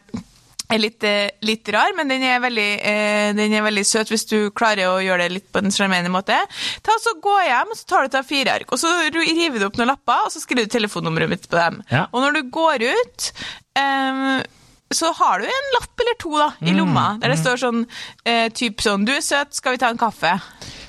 [0.70, 4.28] er litt, eh, litt rar, men den er, veldig, eh, den er veldig søt hvis
[4.30, 6.38] du klarer å gjøre det litt på en sjarmerende måte.
[6.86, 9.92] Ta så Gå hjem, så tar du til A4-ark, og så river du opp noen
[9.92, 11.82] lapper, og så skriver du telefonnummeret mitt på dem.
[11.92, 12.06] Ja.
[12.14, 13.32] Og når du går ut
[13.76, 14.46] eh,
[14.92, 17.84] så har du en lapp eller to da, Mm, i lomma, der det står sånn,
[18.26, 20.42] eh, typ sånn, du er søt, skal vi ta en kaffe?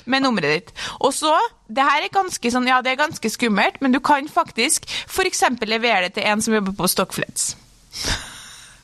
[0.09, 0.71] Med nummeret ditt.
[1.05, 1.35] Og så,
[1.69, 4.89] det her er ganske sånn, ja det er ganske skummelt, men du kan faktisk
[5.29, 7.55] eksempel levere det til en som jobber på Stockflets.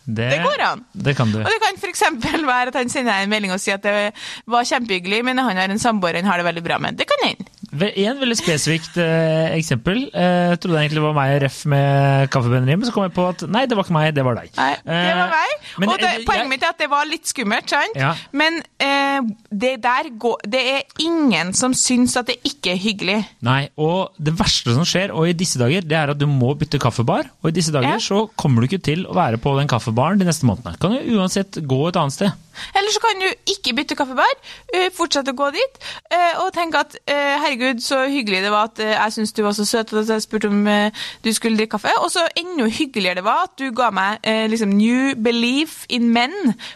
[0.08, 0.86] Det, Det går an.
[0.96, 1.42] Det kan du.
[1.42, 4.14] Og det kan eksempel være at han sender en melding og sier at det
[4.48, 6.96] var kjempehyggelig, men han har en samboer han har det veldig bra med.
[7.00, 7.50] Det kan hende.
[7.86, 10.10] En veldig spesifikt eh, eksempel.
[10.14, 13.26] Eh, jeg trodde egentlig det var meg Ref med kaffebønner men så kom jeg på
[13.30, 14.50] at nei, det var ikke meg, det var deg.
[14.58, 15.54] Nei, det var meg.
[15.58, 17.96] Eh, og det, eh, poenget jeg- mitt er at det var litt skummelt, sant?
[17.96, 18.14] Ja.
[18.32, 23.20] Men eh, det der går Det er ingen som syns at det ikke er hyggelig.
[23.42, 26.54] Nei, og det verste som skjer, og i disse dager, det er at du må
[26.58, 27.30] bytte kaffebar.
[27.44, 27.98] Og i disse dager Ja.
[27.98, 30.78] så kommer du ikke til å være på den kaffebaren de neste månedene.
[30.80, 32.32] Kan du uansett gå et annet sted.
[32.74, 34.34] Eller så kan du ikke bytte kaffebar,
[34.74, 35.78] eh, fortsette å gå dit,
[36.10, 37.38] eh, og tenke at eh,
[37.68, 40.22] herregud, så hyggelig det var at eh, jeg syntes du var så søt at jeg
[40.24, 40.92] spurte om eh,
[41.24, 41.92] du skulle drikke kaffe.
[42.04, 46.10] Og så enda hyggeligere det var at du ga meg eh, liksom new belief in
[46.14, 46.32] men,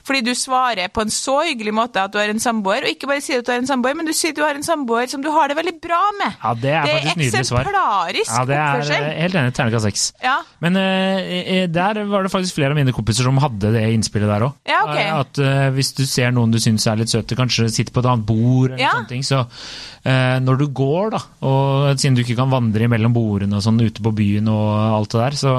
[0.08, 3.08] fordi du svarer på en så hyggelig måte at du har en samboer, og ikke
[3.10, 5.08] bare sier at du har en samboer, men du sier at du har en samboer
[5.12, 6.36] som du har det veldig bra med.
[6.44, 7.66] Ja, det er faktisk nydelig svar.
[7.66, 9.08] eksemplarisk Ja, det er oppførsel.
[9.22, 9.54] helt enig.
[9.58, 10.06] Terningkast seks.
[10.24, 10.38] Ja.
[10.64, 14.48] Men eh, der var det faktisk flere av mine kompiser som hadde det innspillet der
[14.50, 14.58] òg.
[14.68, 15.08] Ja, okay.
[15.22, 18.10] At uh, hvis du ser noen du syns er litt søte, kanskje sitter på et
[18.12, 18.92] annet bord, eller Ja.
[18.98, 20.81] sånne ting, så uh, når du går,
[21.14, 24.68] da, og siden du ikke kan vandre mellom bordene og sånn ute på byen og
[24.98, 25.56] alt det der, så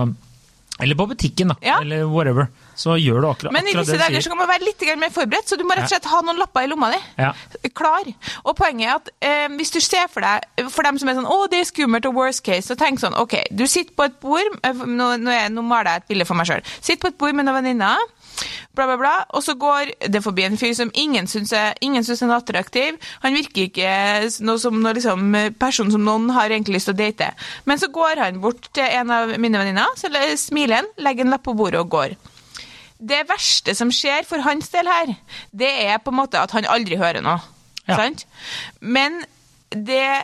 [0.82, 1.56] Eller på butikken, da.
[1.62, 1.76] Ja.
[1.84, 2.48] Eller whatever.
[2.74, 5.12] Så gjør du akkurat, Men i disse det dager så kan man være litt mer
[5.12, 6.98] forberedt, så du må rett og slett ha noen lapper i lomma di.
[7.20, 7.28] Ja.
[7.76, 8.08] Klar.
[8.42, 11.28] Og poenget er at eh, hvis du ser for deg, for dem som er sånn,
[11.28, 14.16] å det er skummelt og worst case, så tenk sånn, ok, du sitter på et
[14.24, 17.12] bord, eh, nå, nå, er, nå maler jeg et bilde for meg selv, sitter på
[17.12, 18.08] et bord med noen venninner,
[18.72, 19.12] Bla, bla, bla.
[19.36, 22.98] Og så går det forbi en fyr som ingen syns er, ingen synes er attraktiv.
[23.24, 23.94] Han virker ikke
[24.46, 27.32] noe som noe liksom, person som noen har egentlig lyst til å date.
[27.68, 30.08] Men så går han bort til en av mine venninner, så
[30.40, 32.16] smiler han, legger en lapp på bordet og går
[33.02, 35.14] det verste som skjer for hans del her,
[35.50, 37.40] det er på en måte at han aldri hører noe.
[37.88, 37.96] Ja.
[37.98, 38.26] Sant?
[38.78, 39.24] Men
[39.70, 40.22] det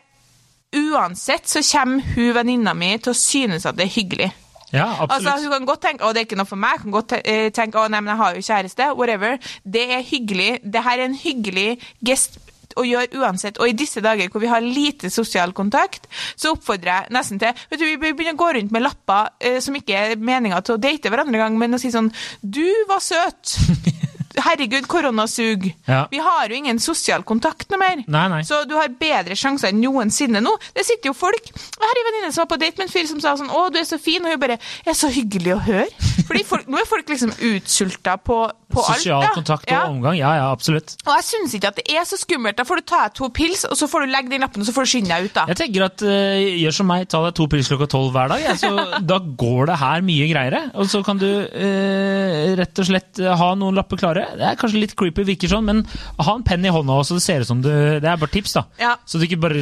[0.77, 4.27] Uansett så kommer hun venninna mi til å synes at det er hyggelig.
[4.73, 5.39] Ja, Altså.
[5.43, 6.83] Hun kan godt tenke å, det er ikke noe for meg.
[6.83, 8.91] Hun kan godt eh, tenke å, nei, men jeg har jo kjæreste.
[8.99, 9.39] Whatever.
[9.65, 10.51] Det er hyggelig.
[10.65, 11.71] Det her er en hyggelig
[12.05, 12.39] gest
[12.79, 13.59] å gjøre uansett.
[13.59, 17.55] Og i disse dager hvor vi har lite sosial kontakt, så oppfordrer jeg nesten til
[17.71, 20.77] vet du, Vi begynner å gå rundt med lapper eh, som ikke er meninga til
[20.77, 23.57] å date hverandre engang, men å si sånn Du var søt!
[24.45, 25.69] Herregud, koronasug.
[25.89, 26.07] Ja.
[26.11, 28.03] Vi har jo ingen sosial kontakt noe mer.
[28.07, 28.43] Nei, nei.
[28.47, 30.55] Så du har bedre sjanser enn noensinne nå.
[30.75, 32.93] Det sitter jo folk og Her er en venninne som var på date med en
[32.93, 35.55] fyr som sa sånn 'Å, du er så fin', og hun bare 'Er så hyggelig
[35.55, 35.93] å høre'.
[36.29, 38.99] Fordi folk, nå er folk liksom utsulta på, på alt.
[39.01, 39.33] Sosial da.
[39.35, 39.85] kontakt og Ja.
[39.89, 40.97] omgang, ja ja, absolutt.
[41.07, 42.57] Og jeg syns ikke at det er så skummelt.
[42.57, 44.69] Da får du ta deg to pils, og så får du legge den lappen, og
[44.69, 45.47] så får du skynde deg ut, da.
[45.49, 48.45] Jeg tenker at uh, gjør som meg, ta deg to pils klokka tolv hver dag.
[48.45, 48.73] Ja, så
[49.13, 50.63] da går det her mye greiere.
[50.75, 54.27] Og så kan du uh, rett og slett eh, ha noen lapper klare.
[54.39, 55.83] Det er kanskje litt creepy, virker sånn, men
[56.19, 58.55] ha en penn i hånda også, det ser ut som du Det er bare tips,
[58.59, 58.65] da.
[58.81, 58.95] Ja.
[59.09, 59.61] Så du ikke bare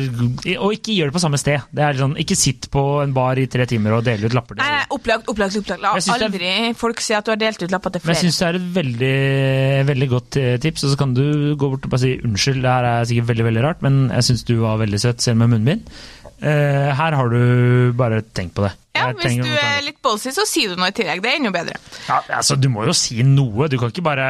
[0.60, 1.64] Og ikke gjør det på samme sted.
[1.74, 4.58] Det er sånn, Ikke sitt på en bar i tre timer og dele ut lapper.
[4.60, 5.82] Nei, opplagt, opplagt, opplagt.
[5.82, 8.12] La aldri folk si at du har delt ut lapper til flere.
[8.12, 11.54] Men jeg synes det er et veldig, veldig godt eh, tips, og så kan du
[11.56, 14.22] gå bort og bare si unnskyld, det her er sikkert veldig veldig rart, men jeg
[14.30, 15.82] syns du var veldig søt selv med munnbind.
[16.36, 18.74] Uh, her har du bare tenkt på det.
[18.92, 21.22] Ja, Jeg Hvis du er litt ballsy, så sier du noe i tillegg.
[21.24, 21.76] Det er enda bedre.
[22.08, 24.26] ja, altså, Du må jo si noe, du kan ikke bare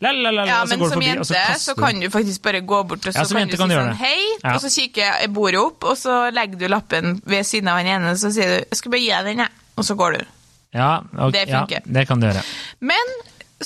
[0.00, 1.74] la, la, la, la, Ja, og så går du forbi, og jente så så, kaster
[1.74, 1.80] du.
[1.80, 3.96] kan du faktisk bare gå bort og så Ja, kan du si du sånn det.
[4.00, 4.54] hei, Ja.
[4.54, 7.86] og så kikker jeg bordet opp, og så legger du lappen ved siden av han
[7.86, 9.48] ene, og så sier du 'jeg skal bare gi deg den', jeg.
[9.76, 10.24] Og så går du.
[10.74, 12.44] Ja, okay, Det ja, det kan du gjøre.
[12.80, 13.06] Men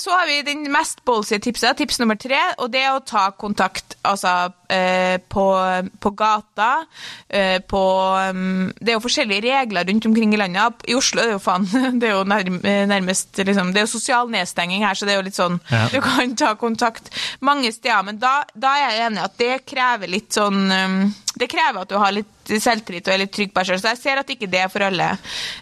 [0.01, 3.27] så har vi den mest ballsy tipset, tips nummer tre, og det er å ta
[3.37, 5.45] kontakt altså, eh, på,
[6.03, 6.69] på gata,
[7.29, 7.83] eh, på
[8.31, 10.85] um, Det er jo forskjellige regler rundt omkring i landet.
[10.87, 11.67] I Oslo er det jo faen
[12.01, 15.27] Det er jo nærmest liksom, Det er jo sosial nedstenging her, så det er jo
[15.27, 15.87] litt sånn Ja.
[15.91, 17.11] Du kan ta kontakt
[17.43, 20.99] mange steder, men da, da er jeg enig at det krever litt sånn um,
[21.37, 23.91] Det krever at du har litt selvtillit og er litt trygg på seg sjøl, så
[23.93, 25.09] jeg ser at ikke det er for alle.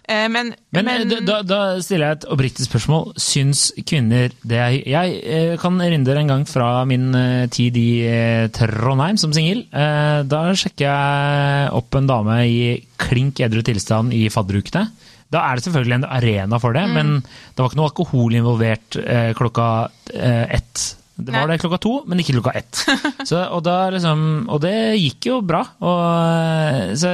[0.07, 3.13] Men, men, Men, eh, da, da stiller jeg et oppriktig spørsmål.
[3.21, 7.87] Syns kvinner det er Jeg eh, kan erindre en gang fra min eh, tid i
[8.07, 9.65] eh, Trondheim som singel.
[9.73, 12.59] Eh, da sjekker jeg opp en dame i
[13.01, 14.87] klink edru tilstand i fadderukene.
[15.33, 16.77] Da er det selvfølgelig en arena for Mm.
[16.77, 20.83] det, men det var ikke noe alkohol involvert eh, klokka eh, ett.
[21.15, 22.81] Det var det klokka to, men ikke klokka ett.
[23.29, 25.61] Så, og, da liksom, og det gikk jo bra.
[25.79, 26.01] Og,
[26.35, 27.13] eh, så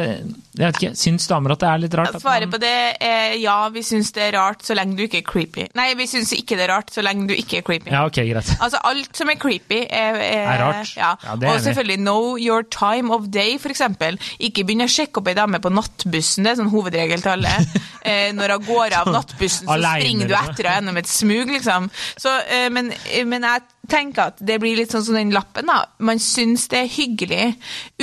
[0.51, 2.17] jeg vet ikke, syns damer at det er litt rart?
[2.19, 5.27] Svaret på det er ja, vi syns det er rart så lenge du ikke er
[5.29, 5.67] creepy.
[5.77, 7.93] Nei, vi syns ikke det er rart så lenge du ikke er creepy.
[7.93, 8.51] Ja, ok, greit.
[8.57, 10.91] Altså, alt som er creepy, er, er, Er rart.
[10.97, 11.13] Ja.
[11.23, 14.19] Ja, det er og selvfølgelig know your time of day, eksempel.
[14.43, 17.55] Ikke begynn å sjekke opp ei dame på nattbussen, det er sånn hovedregel til alle.
[18.09, 20.51] eh, når hun går av nattbussen, så Alene, springer du liksom.
[20.51, 21.89] etter henne gjennom et smug, liksom.
[22.17, 22.91] Så, eh, men,
[23.29, 25.85] men jeg tenker at det blir litt sånn som den lappen, da.
[26.05, 27.47] Man syns det er hyggelig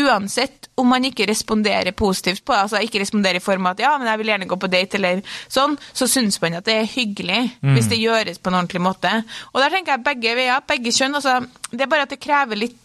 [0.01, 2.65] uansett om man ikke responderer positivt på det.
[2.67, 4.99] Altså ikke responderer i form av at ja, men jeg vil gjerne gå på date,
[4.99, 5.79] eller sånn.
[5.93, 9.15] Så syns man at det er hyggelig hvis det gjøres på en ordentlig måte.
[9.55, 11.19] Og der tenker jeg begge veier, begge kjønn.
[11.19, 11.41] Altså,
[11.73, 12.85] det er bare at det krever litt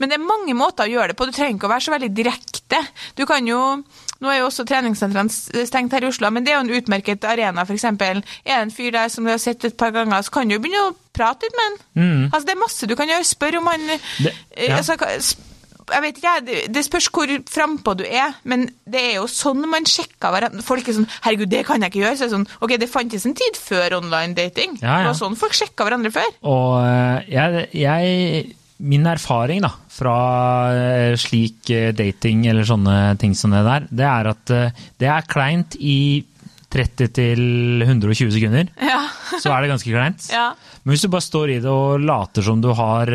[0.00, 1.26] men det er mange måter å gjøre det på.
[1.28, 2.80] Du trenger ikke å være så veldig direkte.
[3.18, 3.60] Du kan jo
[4.20, 7.24] Nå er jo også treningssentrene stengt her i Oslo, men det er jo en utmerket
[7.24, 7.84] arena, f.eks.
[7.84, 8.24] Er det
[8.56, 10.90] en fyr der som du har sett et par ganger, så kan du jo begynne
[10.90, 12.28] å prate litt med han.
[12.32, 13.24] Altså, det er masse du kan gjøre.
[13.24, 14.00] Spør om han Mm.
[14.24, 14.76] Det- eh, ja.
[14.76, 14.96] altså,
[15.90, 16.34] jeg vet ikke,
[16.72, 20.62] det- spørs hvor frampå du er, men det er jo sånn man sjekker hverandre.
[20.62, 22.16] Folk er sånn 'herregud, det kan jeg ikke gjøre'.
[22.18, 24.78] Så er det sånn, ok, det fantes en tid før online dating.
[24.82, 25.10] Ja, ja.
[25.12, 26.30] Det var sånn folk sjekka hverandre før.
[26.44, 30.16] Og eh, jeg, jeg Min erfaring da, fra
[30.72, 35.10] eh, slik eh, dating eller sånne ting som det der, det er at eh, det
[35.12, 35.98] er kleint i
[36.70, 37.42] 30 til
[37.84, 38.70] 120 sekunder.
[38.78, 39.02] Ja.
[39.42, 40.28] Så er det ganske kleint.
[40.32, 40.52] Ja.
[40.84, 43.10] Men hvis du bare står i det og later som du har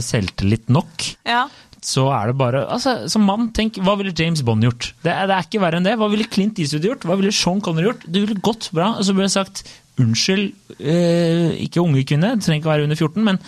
[0.00, 1.42] selvtillit nok, ja.
[1.82, 4.92] så er det bare altså, Som mann, tenk hva ville James Bond gjort?
[5.04, 5.96] Det er, det er ikke verre enn det.
[6.00, 7.04] Hva ville Clint Eastwood gjort?
[7.08, 8.06] Hva ville Sean Connery gjort?
[8.06, 8.94] Det ville gått bra.
[8.96, 9.64] Og så ble jeg sagt
[10.00, 13.38] unnskyld, eh, ikke unge kvinne, det trenger ikke være under 14, men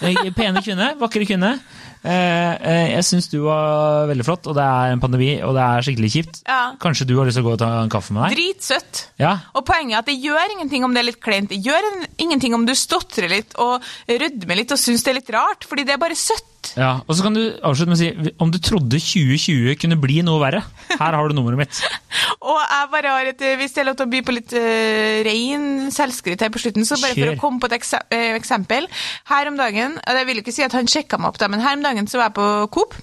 [0.00, 1.52] eh, pene kvinne, vakre kvinne.
[2.00, 5.84] Eh, jeg syns du var veldig flott, og det er en pandemi, og det er
[5.84, 6.40] skikkelig kjipt.
[6.48, 6.60] Ja.
[6.80, 8.38] Kanskje du har lyst til å gå og ta en kaffe med deg?
[8.38, 9.02] Dritsøtt.
[9.20, 11.52] Ja, Og poenget er at det gjør ingenting om det er litt kleint.
[11.52, 15.34] Det gjør ingenting om du stotrer litt og rødmer litt og syns det er litt
[15.36, 16.46] rart, fordi det er bare søtt.
[16.76, 20.20] Ja, og så kan du avslutte med å si om du trodde 2020 kunne bli
[20.26, 20.60] noe verre.
[20.92, 21.80] Her har du nummeret mitt.
[22.50, 25.20] Og jeg bare har et, hvis det er lov til å by på litt uh,
[25.26, 28.86] rein selvskritt her på slutten, så bare for å komme på et ekse eh, eksempel.
[29.28, 31.60] Her om dagen, og jeg vil ikke si at han sjekka meg opp, da, men
[31.64, 32.46] her om dagen så var jeg på
[32.76, 32.96] Coop.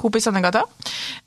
[0.00, 0.62] Coop i Sandegata.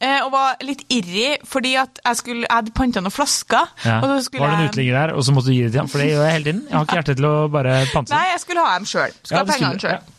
[0.01, 3.69] eh, Og var litt irri fordi at jeg, skulle, jeg hadde panta noen flasker.
[3.85, 3.99] Ja.
[4.01, 5.91] Var det en uteligger der, og så måtte du gi det til ham?
[5.91, 6.65] For det gjør jeg hele tiden.
[6.71, 9.13] Jeg har ikke hjerte til å bare pante Nei, jeg skulle ha dem sjøl.
[9.13, 10.11] Ja, Skulle ha det pengene sjøl.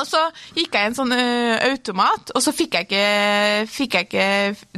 [0.00, 0.20] Og så
[0.56, 1.22] gikk jeg i en sånn ø,
[1.70, 4.28] automat, og så fikk jeg, ikke, fikk jeg ikke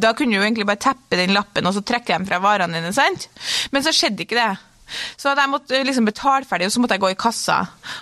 [0.02, 2.80] Da kunne du jo egentlig bare teppe den lappen, og så trekke dem fra varene
[2.80, 3.28] dine, sant?
[3.72, 4.50] Men så skjedde ikke det.
[5.18, 7.56] Så jeg måtte liksom betale ferdig, og så måtte jeg gå i kassa.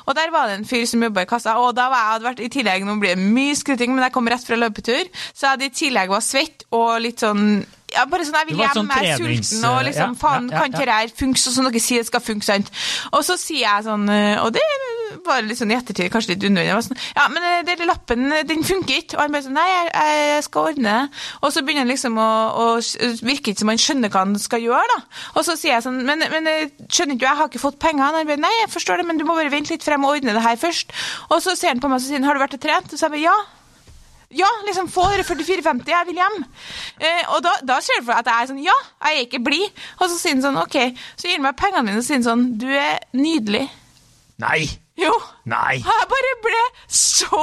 [0.05, 2.29] Og der var det en fyr som jobba i kassa, og da var jeg hadde
[2.29, 5.47] vært i tillegg Nå blir det mye skryting, men jeg kom rett fra løpetur, så
[5.47, 7.47] jeg hadde i tillegg var svett og litt sånn
[7.95, 10.61] ja, bare sånn, Jeg vil hjem, jeg er sulten, og liksom, ja, faen, ja, ja,
[10.61, 12.73] kan ikke det her funke sånn som dere sier det skal funke, sant?
[13.15, 14.09] Og så sier jeg sånn,
[14.43, 14.65] og det
[15.27, 18.27] var litt sånn i ettertid kanskje litt unødvendig, jeg sånn, ja, men øh, den lappen,
[18.33, 19.17] øh, den funker ikke.
[19.17, 21.23] Og han bare sånn, nei, jeg, jeg skal ordne det.
[21.41, 22.29] Og så begynner han liksom å,
[22.65, 22.67] å
[23.25, 25.25] virke ikke som han skjønner hva han skal gjøre, da.
[25.35, 27.83] Og så sier jeg sånn, men, men øh, skjønner ikke du, jeg har ikke fått
[27.83, 28.07] penger.
[28.07, 30.37] Han bare, nei, jeg forstår det, men du må bare vente litt frem og ordne
[30.37, 30.95] det her først.
[31.31, 32.91] Og så ser han på meg og sier har du vært og trent?
[32.93, 33.37] Og så jeg bare, ja.
[34.35, 36.39] Ja, liksom få dere 44,50, jeg vil hjem.
[36.99, 39.27] Eh, og da, da ser du for deg at jeg er sånn, ja, jeg er
[39.29, 39.83] ikke blid.
[40.01, 40.79] Og så sier han sånn, ok,
[41.15, 43.69] så gir han meg pengene mine og sier sånn, du er nydelig.
[44.43, 44.84] Nei!
[45.01, 45.11] Jo.
[45.51, 45.81] Nei!
[45.83, 46.59] Jeg bare ble
[46.95, 47.41] så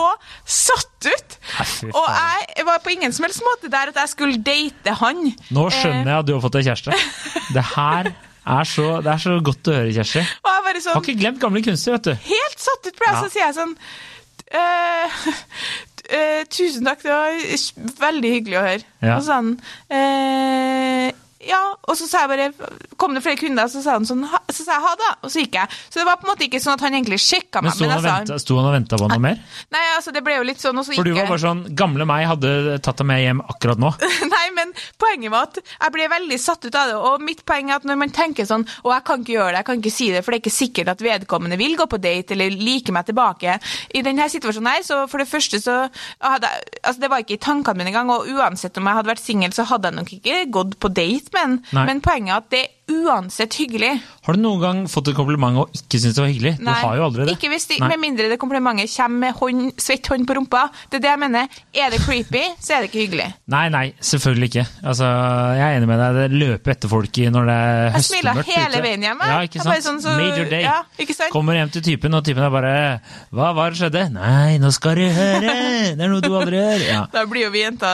[0.48, 1.34] satt ut.
[1.60, 2.06] Nei, Og
[2.56, 5.34] jeg var på ingen som helst måte der at jeg skulle date han.
[5.52, 6.96] Nå skjønner jeg at du har fått deg kjæreste.
[7.58, 10.24] Det her er så, det er så godt å høre, Kjersti.
[10.82, 12.14] Sånn, Har ikke glemt gamle kunster, vet du.
[12.32, 13.22] helt satt ut ble jeg, Ja.
[13.22, 13.76] så sier jeg sånn
[14.52, 15.20] «Eh,
[16.18, 17.36] eh, Tusen takk, det var
[18.02, 18.88] veldig hyggelig å høre.
[19.04, 19.18] Ja.
[19.20, 19.52] Og sånn
[19.94, 21.12] eh,
[21.48, 22.70] Ja, og så sa jeg bare
[23.02, 25.32] Kom det flere kunder, så sa han sånn ha, Så sa jeg ha det, og
[25.34, 25.70] så gikk jeg.
[25.90, 27.82] Så det var på en måte ikke sånn at han egentlig sjekka Men meg.
[27.82, 29.40] og jeg sa- venta- sto han og venta på noe mer?
[29.74, 31.64] Nei, altså, det ble jo litt sånn, og så gikk For du var bare sånn
[31.76, 33.92] Gamle meg hadde tatt deg med hjem akkurat nå.
[34.36, 36.96] Nei, men poenget var at jeg ble veldig satt ut av det.
[36.96, 39.58] Og mitt poeng er at når man tenker sånn Å, jeg kan ikke gjøre det,
[39.64, 42.00] jeg kan ikke si det, for det er ikke sikkert at vedkommende vil gå på
[42.02, 43.58] date eller like meg tilbake.
[43.98, 45.90] I denne situasjonen her, så for det første så
[46.22, 49.10] hadde jeg Altså, det var ikke i tankene mine engang, og uansett om jeg hadde
[49.12, 51.31] vært singel, så hadde jeg nok ikke gått på date
[51.72, 51.86] Nei.
[51.86, 53.92] Men poenget er at det uansett hyggelig.
[54.26, 56.54] Har du noen gang fått et kompliment og ikke syntes det var hyggelig?
[56.62, 57.36] Du har jo aldri det.
[57.38, 57.88] Ikke hvis de, Nei.
[57.94, 60.66] med mindre det komplimentet kommer med hånd, svett hånd på rumpa.
[60.92, 61.48] Det er det jeg mener.
[61.74, 63.28] Er det creepy, så er det ikke hyggelig.
[63.52, 64.66] Nei, nei, selvfølgelig ikke.
[64.92, 65.10] Altså,
[65.58, 66.20] jeg er enig med deg.
[66.22, 69.32] Det løper etter folk i når det er Jeg smiler hele veien hjemme.
[69.32, 69.86] Ja, ikke sant?
[69.88, 70.62] sånn så- Major day.
[70.68, 71.32] ja, ikke sant?
[71.34, 73.02] Kommer hjem til typen, og typen er bare
[73.34, 74.06] Hva var det skjedde?
[74.14, 75.56] Nei, nå skal du høre!
[75.98, 76.86] Det er noe du aldri gjør.
[76.88, 77.02] Ja.
[77.12, 77.88] Da blir jo vi jenter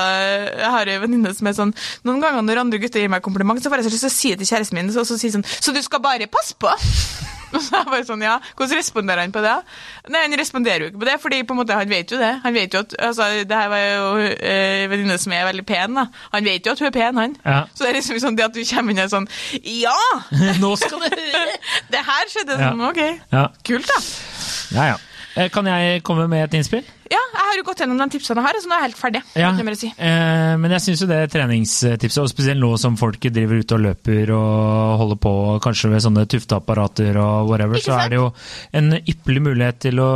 [0.58, 1.74] Jeg har en venninne som er sånn
[2.08, 4.16] Noen ganger når andre gutter gir meg kompliment, så får jeg så lyst til å
[4.18, 6.72] si det til kjæresten min, og så sier sånn Så du skal bare passe på?
[7.56, 9.54] Og så er jeg bare sånn, ja, Hvordan responderer han på det?
[10.12, 12.32] Nei, Han responderer jo ikke på det, fordi på en måte han vet jo det.
[12.44, 15.64] Han vet jo at, altså, Det her var jo eh, en venninne som er veldig
[15.70, 15.96] pen.
[15.96, 16.04] da.
[16.34, 17.38] Han vet jo at hun er pen, han.
[17.46, 17.62] Ja.
[17.72, 19.30] Så det er liksom sånn det at du kommer inn og sånn
[19.64, 19.96] Ja!
[20.64, 21.08] Nå skal du!
[21.96, 22.74] Det her skjedde Ja.
[22.74, 23.02] sånn, ok.
[23.32, 24.02] Ja, Kult, da.
[24.76, 24.90] ja.
[24.92, 24.98] ja.
[25.38, 26.84] Eh, Kan jeg komme med et innspill?
[27.12, 29.02] Ja, jeg har jo gått gjennom de tipsene jeg har, så nå er jeg helt
[29.02, 29.22] ferdig.
[29.36, 29.90] Ja, jeg si.
[29.98, 33.84] eh, men jeg syns jo det treningstipset, og spesielt nå som folk driver ute og
[33.88, 35.34] løper og holder på
[35.66, 38.30] kanskje ved sånne tufteapparater og whatever, så er det jo
[38.78, 40.12] en ypperlig mulighet til å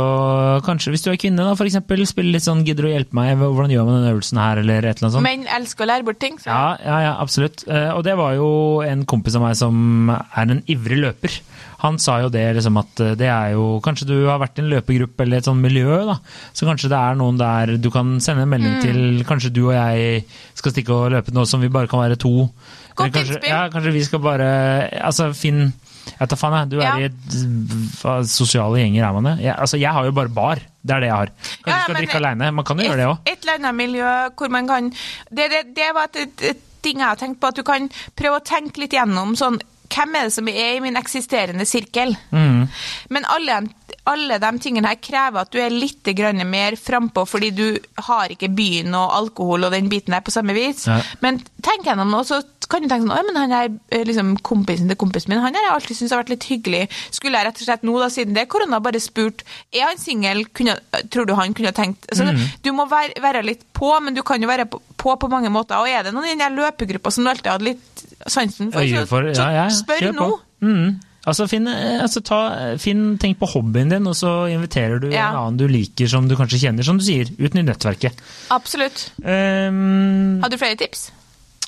[0.66, 3.72] kanskje, hvis du er kvinne da, eksempel, spille litt sånn 'gidder du hjelpe meg', hvordan
[3.72, 5.26] gjør man den øvelsen her, eller et eller annet sånt.
[5.26, 6.38] Menn elsker å lære bort ting.
[6.38, 6.50] Så.
[6.50, 7.64] Ja, ja, ja, absolutt.
[7.68, 11.40] Eh, Og det var jo en kompis av meg som er en ivrig løper.
[11.82, 14.62] Han sa jo det, liksom at eh, det er jo Kanskje du har vært i
[14.62, 16.16] en løpegruppe eller et sånt miljø, da.
[16.54, 18.82] Så kanskje det er noen der du kan sende en melding Mm.
[18.82, 22.16] til Kanskje du og jeg skal stikke og løpe nå som vi bare kan være
[22.22, 22.48] to.
[22.94, 23.50] Godt kanskje, innspill.
[23.50, 24.48] ja, kanskje vi skal bare
[25.02, 25.72] Altså, Finn
[26.18, 26.68] jeg tar faen, jeg.
[26.72, 26.96] Du er Ja.
[26.98, 27.36] i et
[28.02, 29.34] hva, sosiale gjenger, er man det?
[29.44, 30.58] Jeg, altså, jeg har jo bare bar.
[30.82, 31.30] Det er det jeg har.
[31.36, 32.48] Kanskje Ja, du skal drikke aleine.
[32.52, 33.18] Man kan jo gjøre det òg.
[33.26, 36.62] Et, et eller annet miljø hvor man kan Det, det, det var et, et, et
[36.82, 37.86] ting jeg har tenkt på, at du kan
[38.18, 39.60] prøve å tenke litt gjennom sånn
[39.92, 42.14] Hvem er det som er i min eksisterende sirkel?
[42.30, 42.64] Mm.
[43.12, 43.58] Men alle,
[44.08, 46.08] alle de tingene her krever at du er litt
[46.46, 47.66] mer frampå, fordi du
[48.08, 50.86] har ikke byen og alkohol og den biten der på samme vis.
[50.86, 51.00] Ja.
[51.20, 54.36] Men tenk gjennom og så kan du tenke sånn Oi, men han er eh, liksom
[54.40, 55.42] kompisen til kompisen min.
[55.42, 56.82] Han har jeg alltid syntes har vært litt hyggelig.
[57.12, 60.00] Skulle jeg rett og slett nå, da, siden det er korona, bare spurt Er han
[60.00, 60.46] singel?
[61.12, 62.32] Tror du han kunne tenkt altså,
[62.64, 65.50] Du må være, være litt på, men du kan jo være på på, på mange
[65.52, 65.80] måter.
[65.80, 67.91] Og er det noen i den løpegruppa som du alltid hadde litt
[68.26, 70.28] sansen for, Øye for så, ja, ja, spør nå.
[70.62, 71.00] Mm.
[71.22, 72.38] Altså, finn, eh, altså ta,
[72.82, 75.28] finn, tenk på hobbyen din, og så inviterer du Ja.
[75.30, 77.30] en annen du liker som du kanskje kjenner, som du sier.
[77.38, 78.12] Utnytt nettverket.
[78.50, 79.10] Absolutt.
[79.22, 81.12] Um, Har du flere tips?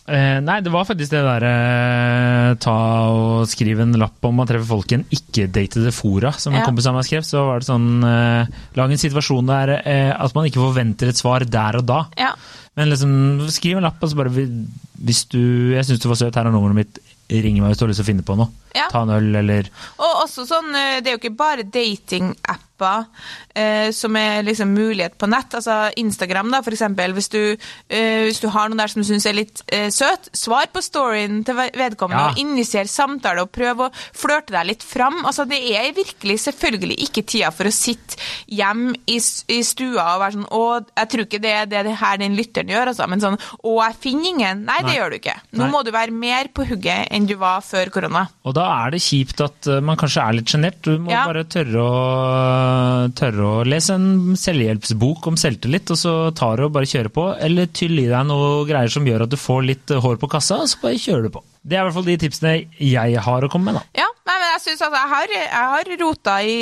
[0.05, 2.75] Uh, nei, det var faktisk det derre uh, ta
[3.15, 6.67] og skrive en lapp om man treffer folk i en ikke-datede fora, som en Ja.
[6.67, 7.23] kompis av meg skrev.
[7.25, 8.45] Så var det sånn uh,
[8.77, 9.73] Lag en situasjon der
[10.19, 12.03] at man ikke forventer et svar der og da.
[12.19, 12.35] Ja.
[12.75, 13.13] Men liksom,
[13.55, 15.41] skriv en lapp, og så bare Hvis du
[15.75, 17.03] Jeg syns du var søt, her er nummeret mitt.
[17.31, 18.51] Ring meg hvis du har lyst til å finne på noe.
[18.77, 18.89] Ja.
[18.93, 22.74] Ta en øl, eller Og også sånn, eh, det er jo ikke bare datingapper
[23.55, 25.55] eh, som er liksom mulighet på nett.
[25.59, 27.15] Altså Instagram, da, for eksempel.
[27.17, 27.41] Hvis du,
[27.89, 30.83] eh, hvis du har noen der som du syns er litt eh, søt, svar på
[30.85, 32.31] storyen til vedkommende Ja.
[32.33, 35.21] og initier samtale og prøv å flørte deg litt fram.
[35.25, 38.17] Altså Det er virkelig selvfølgelig ikke tida for å sitte
[38.55, 39.19] hjem i,
[39.49, 40.63] i stua og være sånn Å,
[40.99, 43.07] jeg tror ikke det er det, det her den lytteren gjør, altså.
[43.11, 44.65] Men sånn Å, jeg finner ingen.
[44.69, 45.37] Nei, det gjør du ikke.
[45.55, 45.71] Nå Nei.
[45.73, 48.27] må du være mer på hugget enn du var før korona.
[48.45, 50.81] Og da er det kjipt at eh, man kanskje er litt sjenert.
[50.85, 51.25] Du må Ja.
[51.29, 51.95] bare tørre å,
[53.19, 57.27] tørre å lese en selvhjelpsbok om selvtillit, og så tar du og bare kjører på.
[57.47, 60.63] Eller tyll i deg noe greier som gjør at du får litt hår på kassa,
[60.65, 61.45] og så bare kjører du på.
[61.65, 64.03] Det er i hvert fall de tipsene jeg har å komme med, da.
[64.03, 66.57] Ja, nei, men jeg synes at jeg har, jeg har rota i,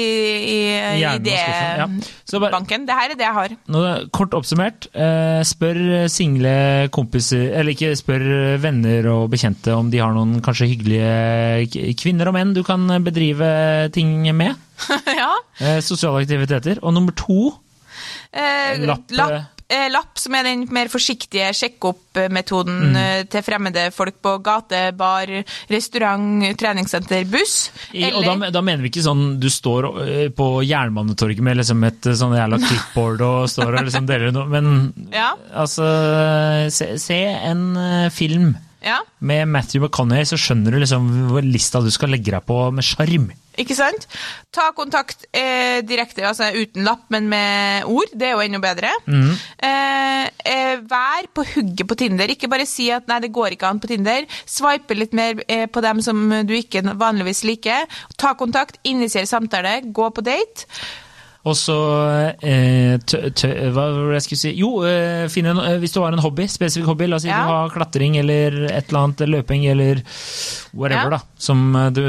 [0.52, 0.58] i,
[1.02, 1.86] i det ja.
[2.28, 2.84] Så bare- banken.
[2.86, 3.54] Det her er det jeg har.
[3.74, 3.80] Nå,
[4.14, 5.80] kort oppsummert, eh, spør
[6.12, 6.54] single
[6.94, 8.24] kompiser, eller ikke spør
[8.62, 13.90] venner og bekjente om de har noen kanskje hyggelige kvinner og menn du kan bedrive
[13.94, 14.54] ting med.
[15.18, 15.32] ja.
[15.58, 16.78] Eh, sosiale aktiviteter.
[16.82, 17.50] Og nummer to
[18.32, 19.61] Eh, Lapp, lapp,
[19.92, 22.96] lapp, som er den mer forsiktige sjekk-opp-metoden Mm.
[22.96, 25.26] eh, til fremmede folk på gate, bar,
[25.70, 27.70] restaurant, treningssenter, buss.
[27.92, 31.84] I, og da, da mener vi ikke sånn du står eh, på Jernbanetorget med liksom
[31.88, 35.32] et eh, sånn jævla clipboard og står og liksom deler noe, men Ja.
[35.54, 35.86] altså
[36.72, 41.82] se, se en eh, film Ja, med Matthew McConaughey, så skjønner du liksom hvor lista
[41.82, 43.30] du skal legge deg på med sjarm.
[43.62, 44.06] ikke sant?
[44.54, 48.10] Ta kontakt eh, direkte, altså uten lapp, men med ord.
[48.16, 48.90] Det er jo enda bedre.
[49.06, 49.30] Mm.
[49.68, 52.32] Eh, eh, vær på hugget på Tinder.
[52.32, 54.26] Ikke bare si at 'nei, det går ikke an på Tinder'.
[54.46, 56.18] Swipe litt mer eh, på dem som
[56.48, 57.86] du ikke vanligvis liker.
[58.16, 60.66] Ta kontakt, initier samtale, gå på date.
[61.42, 61.74] Og så
[62.46, 64.50] eh, Hva var det jeg skulle si?
[64.60, 67.40] Jo, eh, en, eh, hvis du har en hobby, spesifikk hobby, la oss si Ja.
[67.42, 70.02] du har klatring eller et eller annet, løping eller
[70.72, 71.16] whatever, Ja.
[71.16, 71.20] da.
[71.42, 72.02] Som eh, du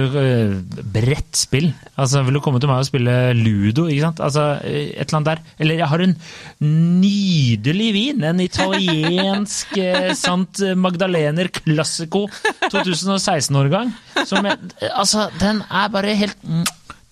[0.93, 1.71] Brettspill.
[1.97, 4.21] Altså, vil du komme til meg og spille ludo, ikke sant?
[4.21, 5.41] Altså, et eller annet der.
[5.59, 6.15] Eller jeg har en
[7.01, 9.73] nydelig vin, en italiensk
[10.27, 12.27] Sant Magdalener Classico
[12.69, 13.89] 2016-årgang.
[14.29, 14.57] Som jeg,
[14.93, 16.37] altså, den er bare helt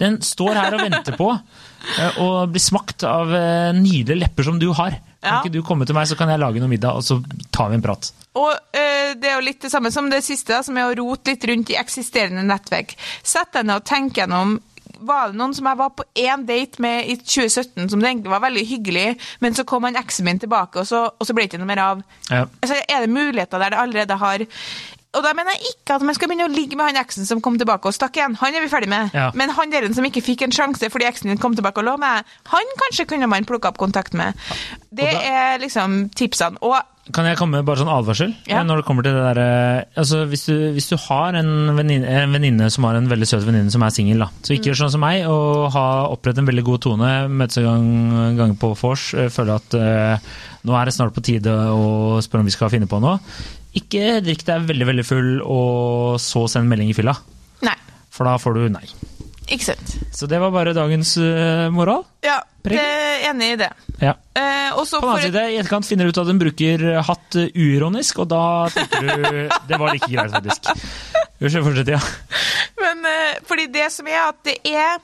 [0.01, 4.59] Den står her og venter på og å bli smakt av eh, nydelige lepper som
[4.61, 4.97] du har.
[5.21, 5.39] Kan Ja.
[5.41, 7.19] ikke du komme til meg, så kan jeg lage noe middag, og så
[7.53, 8.09] tar vi en prat.
[8.37, 11.33] Og øh, det er jo litt det samme som det siste, som er å rote
[11.33, 12.93] litt rundt i eksisterende nettverk.
[13.21, 14.59] Sett deg ned og tenk gjennom
[15.01, 18.33] var det noen som jeg var på én date med i 2017 som det egentlig
[18.33, 19.05] var veldig hyggelig,
[19.41, 21.69] men så kom han eksen min tilbake, og så, og så ble det ikke noe
[21.71, 22.03] mer av.
[22.29, 22.43] Ja.
[22.61, 24.45] Altså, er det muligheter der det allerede har
[25.11, 27.41] Og da mener jeg ikke at man skal begynne å ligge med han eksen som
[27.43, 28.37] kom tilbake og stakk igjen.
[28.39, 29.11] Han er vi ferdig med.
[29.11, 29.27] Ja.
[29.35, 31.97] Men han der som ikke fikk en sjanse fordi eksen din kom tilbake og lå
[31.99, 34.39] med, han kanskje kunne man plukke opp kontakt med.
[34.87, 36.61] Det da- er liksom tipsene.
[36.63, 36.79] Og
[37.11, 38.31] Kan jeg komme med bare sånn advarsel?
[38.47, 38.61] Ja.
[38.63, 42.69] Når det kommer til det der, eh, altså hvis, du, hvis du har en venninne,
[42.71, 45.25] som har en veldig søt venninne som er singel, så ikke gjør sånn som meg
[45.27, 49.57] og ha opprett en veldig god tone, møtes en gang, gang på vors, eh, føle
[49.57, 50.29] at uh,
[50.63, 53.17] nå er det snart på tide å spørre om vi skal finne på noe.
[53.79, 57.13] Ikke drikk deg veldig veldig full og så send melding i fylla,
[57.63, 57.77] Nei.
[58.11, 58.83] for da får du nei.
[59.51, 59.93] Ikke sant.
[60.15, 62.05] Så det var bare dagens eh, moral.
[62.23, 63.69] Ja, det er enig i det.
[63.99, 64.13] Ja.
[64.37, 66.85] Eh, og så På den annen side, i etterkant finner du ut at hun bruker
[67.07, 69.11] hatt eh, uironisk, og da tenker du
[69.71, 70.71] Det var like greit, faktisk.
[71.41, 71.99] Fortsett, ja.
[72.79, 74.99] Men eh, fordi det som er at det er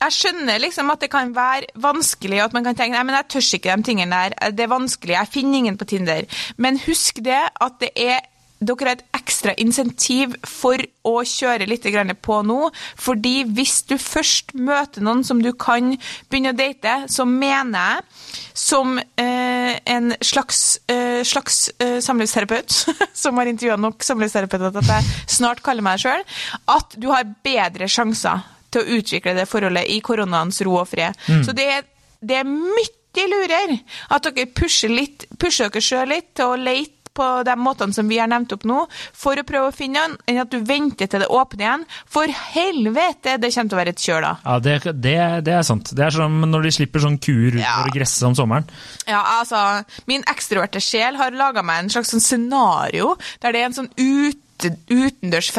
[0.00, 3.30] jeg skjønner liksom at det kan være vanskelig, at man kan tenke nei, men jeg
[3.34, 4.52] tør ikke de tingene der.
[4.56, 6.42] Det er vanskelig, jeg finner ingen på Tinder.
[6.56, 8.20] Men husk det at det er
[8.60, 11.86] dere har et ekstra insentiv for å kjøre litt
[12.20, 12.58] på nå.
[13.00, 15.94] Fordi hvis du først møter noen som du kan
[16.28, 18.20] begynne å date, så mener jeg,
[18.60, 22.76] som eh, en slags, eh, slags eh, samlivsterapeut,
[23.22, 26.24] som har intervjua nok samlivsterapeuter til at jeg snart kaller meg det sjøl,
[26.76, 31.18] at du har bedre sjanser til å utvikle det forholdet i koronaens ro og fred.
[31.44, 31.84] Så det er,
[32.22, 33.72] det er mye lurer
[34.14, 38.06] at dere pusher, litt, pusher dere sjøl litt til å leite på de måtene som
[38.06, 38.84] vi har nevnt opp nå,
[39.18, 41.82] for å prøve å finne den, enn at du venter til det åpner igjen.
[42.06, 44.30] For helvete, det kommer til å være et kjør da.
[44.44, 45.16] ja det, det,
[45.48, 45.90] det er sant.
[45.98, 47.80] Det er som når de slipper sånn kuer ut Ja.
[47.80, 48.70] for å gresse om sommeren.
[49.10, 49.58] Ja, altså,
[50.06, 53.90] min ekstroverte sjel har laga meg en slags sånn scenario der det er en sånn
[53.98, 55.50] ut ute, utendørs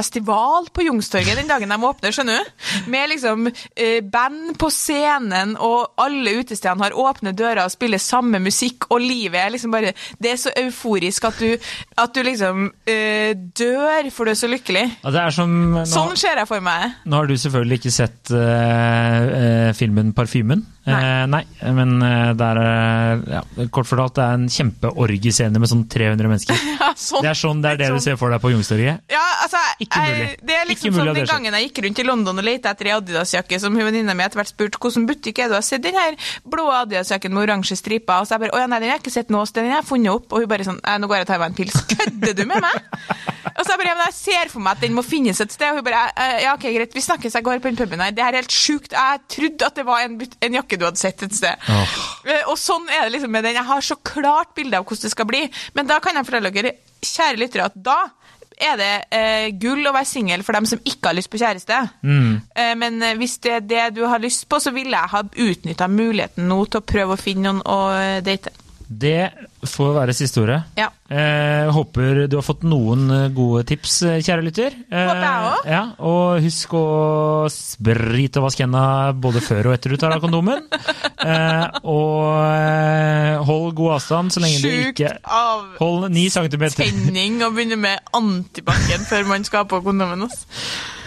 [0.72, 2.66] på Youngstorget den dagen de åpner, skjønner du?
[2.92, 8.40] Med liksom eh, band på scenen, og alle utestedene har åpne dører og spiller samme
[8.40, 11.58] musikk, og livet er liksom bare Det er så euforisk at du,
[11.98, 14.86] at du liksom eh, dør, for du er så lykkelig.
[15.08, 16.98] Er som, nå, Sånn ser jeg for meg.
[17.06, 20.66] nå har du selvfølgelig ikke sett eh, eh, filmen 'Parfymen'.
[20.82, 20.98] Nei.
[20.98, 21.42] Eh, nei,
[21.78, 26.32] men eh, det er eh, ja, Kort fortalt, det er en kjempeorgiescene med sånn 300
[26.32, 26.58] mennesker.
[26.82, 27.22] Ja, sånn.
[27.22, 28.04] Det er sånn det er det du Sånn.
[28.08, 29.04] ser for deg på Youngstorget.
[29.14, 30.32] Ja, altså, Ikke jeg, mulig.
[30.42, 32.48] det er Ikke liksom mulig som det den gangen jeg gikk rundt i London og
[32.48, 35.58] lette etter ei Adidas-jakke, som venninna mi etter hvert spurte hvilken butikk er det du
[35.60, 36.18] har sett den her
[36.50, 39.06] blå Adidas-jakken med oransje striper, og så jeg bare å ja, nei, den har jeg
[39.06, 41.22] ikke sett nå, sted, den har jeg funnet opp, og hun bare sånn nå går
[41.22, 41.78] jeg og tar meg en pils.
[41.94, 42.82] Kødder du med meg?
[43.46, 45.52] Og så jeg bare ja, men jeg ser for meg at den må finnes et
[45.56, 48.02] sted, og hun bare «Eh, ja, ok, greit, vi snakkes, jeg går på den puben
[48.04, 48.12] her.
[48.16, 48.94] Det her er helt sjukt.
[48.96, 50.16] Jeg trodde at det var en,
[50.48, 51.68] en jakke du hadde sett et sted.
[52.26, 53.58] Eh, Og sånn er det liksom med den.
[53.60, 55.44] Jeg har så klart bilde av hvordan det skal bli.
[55.78, 58.00] Men da kan jeg fortelle dere, kjære lyttere, at da
[58.62, 61.80] er det eh, gull å være singel for dem som ikke har lyst på kjæreste.
[62.06, 65.24] Eh, men eh, hvis det er det du har lyst på, så ville jeg ha
[65.26, 67.80] utnytta muligheten nå til å prøve å finne noen å
[68.22, 68.54] date.
[68.86, 69.32] Det
[69.68, 70.60] får være siste ordet.
[70.80, 70.88] Ja.
[71.12, 74.78] Eh, håper du har fått noen eh, gode tips, eh, kjære lytter.
[74.90, 75.66] Eh, Håper jeg også.
[75.74, 76.84] Ja, og husk å
[77.52, 80.64] sprite og vaske hendene både før og etter du tar av kondomen.
[81.22, 86.82] Eh, og eh, hold god avstand så lenge du Sjukt ikke av Hold ni centimeter
[86.88, 90.26] tenning å begynne med antibac-en før man skal ha på kondomen.
[90.26, 90.48] Også.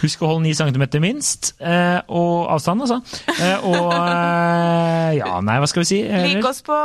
[0.05, 1.55] Husk å holde ni centimeter minst.
[1.64, 3.00] Eh, og avstand, altså.
[3.40, 3.94] Eh, og
[5.16, 6.00] Ja, nei, hva skal vi si?
[6.05, 6.76] Lik oss på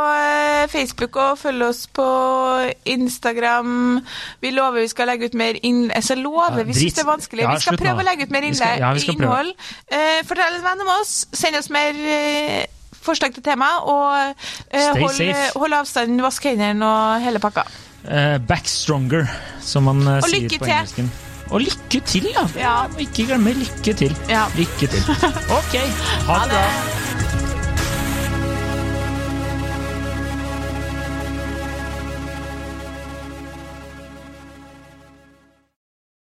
[0.72, 2.06] Facebook og følg oss på
[2.86, 4.00] Instagram.
[4.42, 5.96] Vi lover vi skal legge ut mer innlegg.
[5.96, 7.48] Altså, lover, Ja, vi syns det er vanskelig.
[7.50, 9.54] Vi skal prøve å legge ut mer innhold.
[9.92, 11.14] Eh, fortell en venn om oss.
[11.34, 12.66] Send oss mer eh,
[13.02, 13.72] forslag til tema.
[13.86, 14.36] Og
[14.72, 15.24] eh, hold,
[15.56, 17.66] hold avstanden, vask hendene og hele pakka.
[18.48, 19.28] back stronger,
[19.62, 21.12] som man sier på engelsken.
[21.50, 22.46] Og lykke til, ja!
[22.60, 22.76] Ja.
[23.02, 24.16] Ikke glemme lykke til.
[24.30, 24.46] Ja.
[24.58, 25.04] Lykke til.
[25.60, 25.76] Ok,
[26.30, 27.39] ha det bra.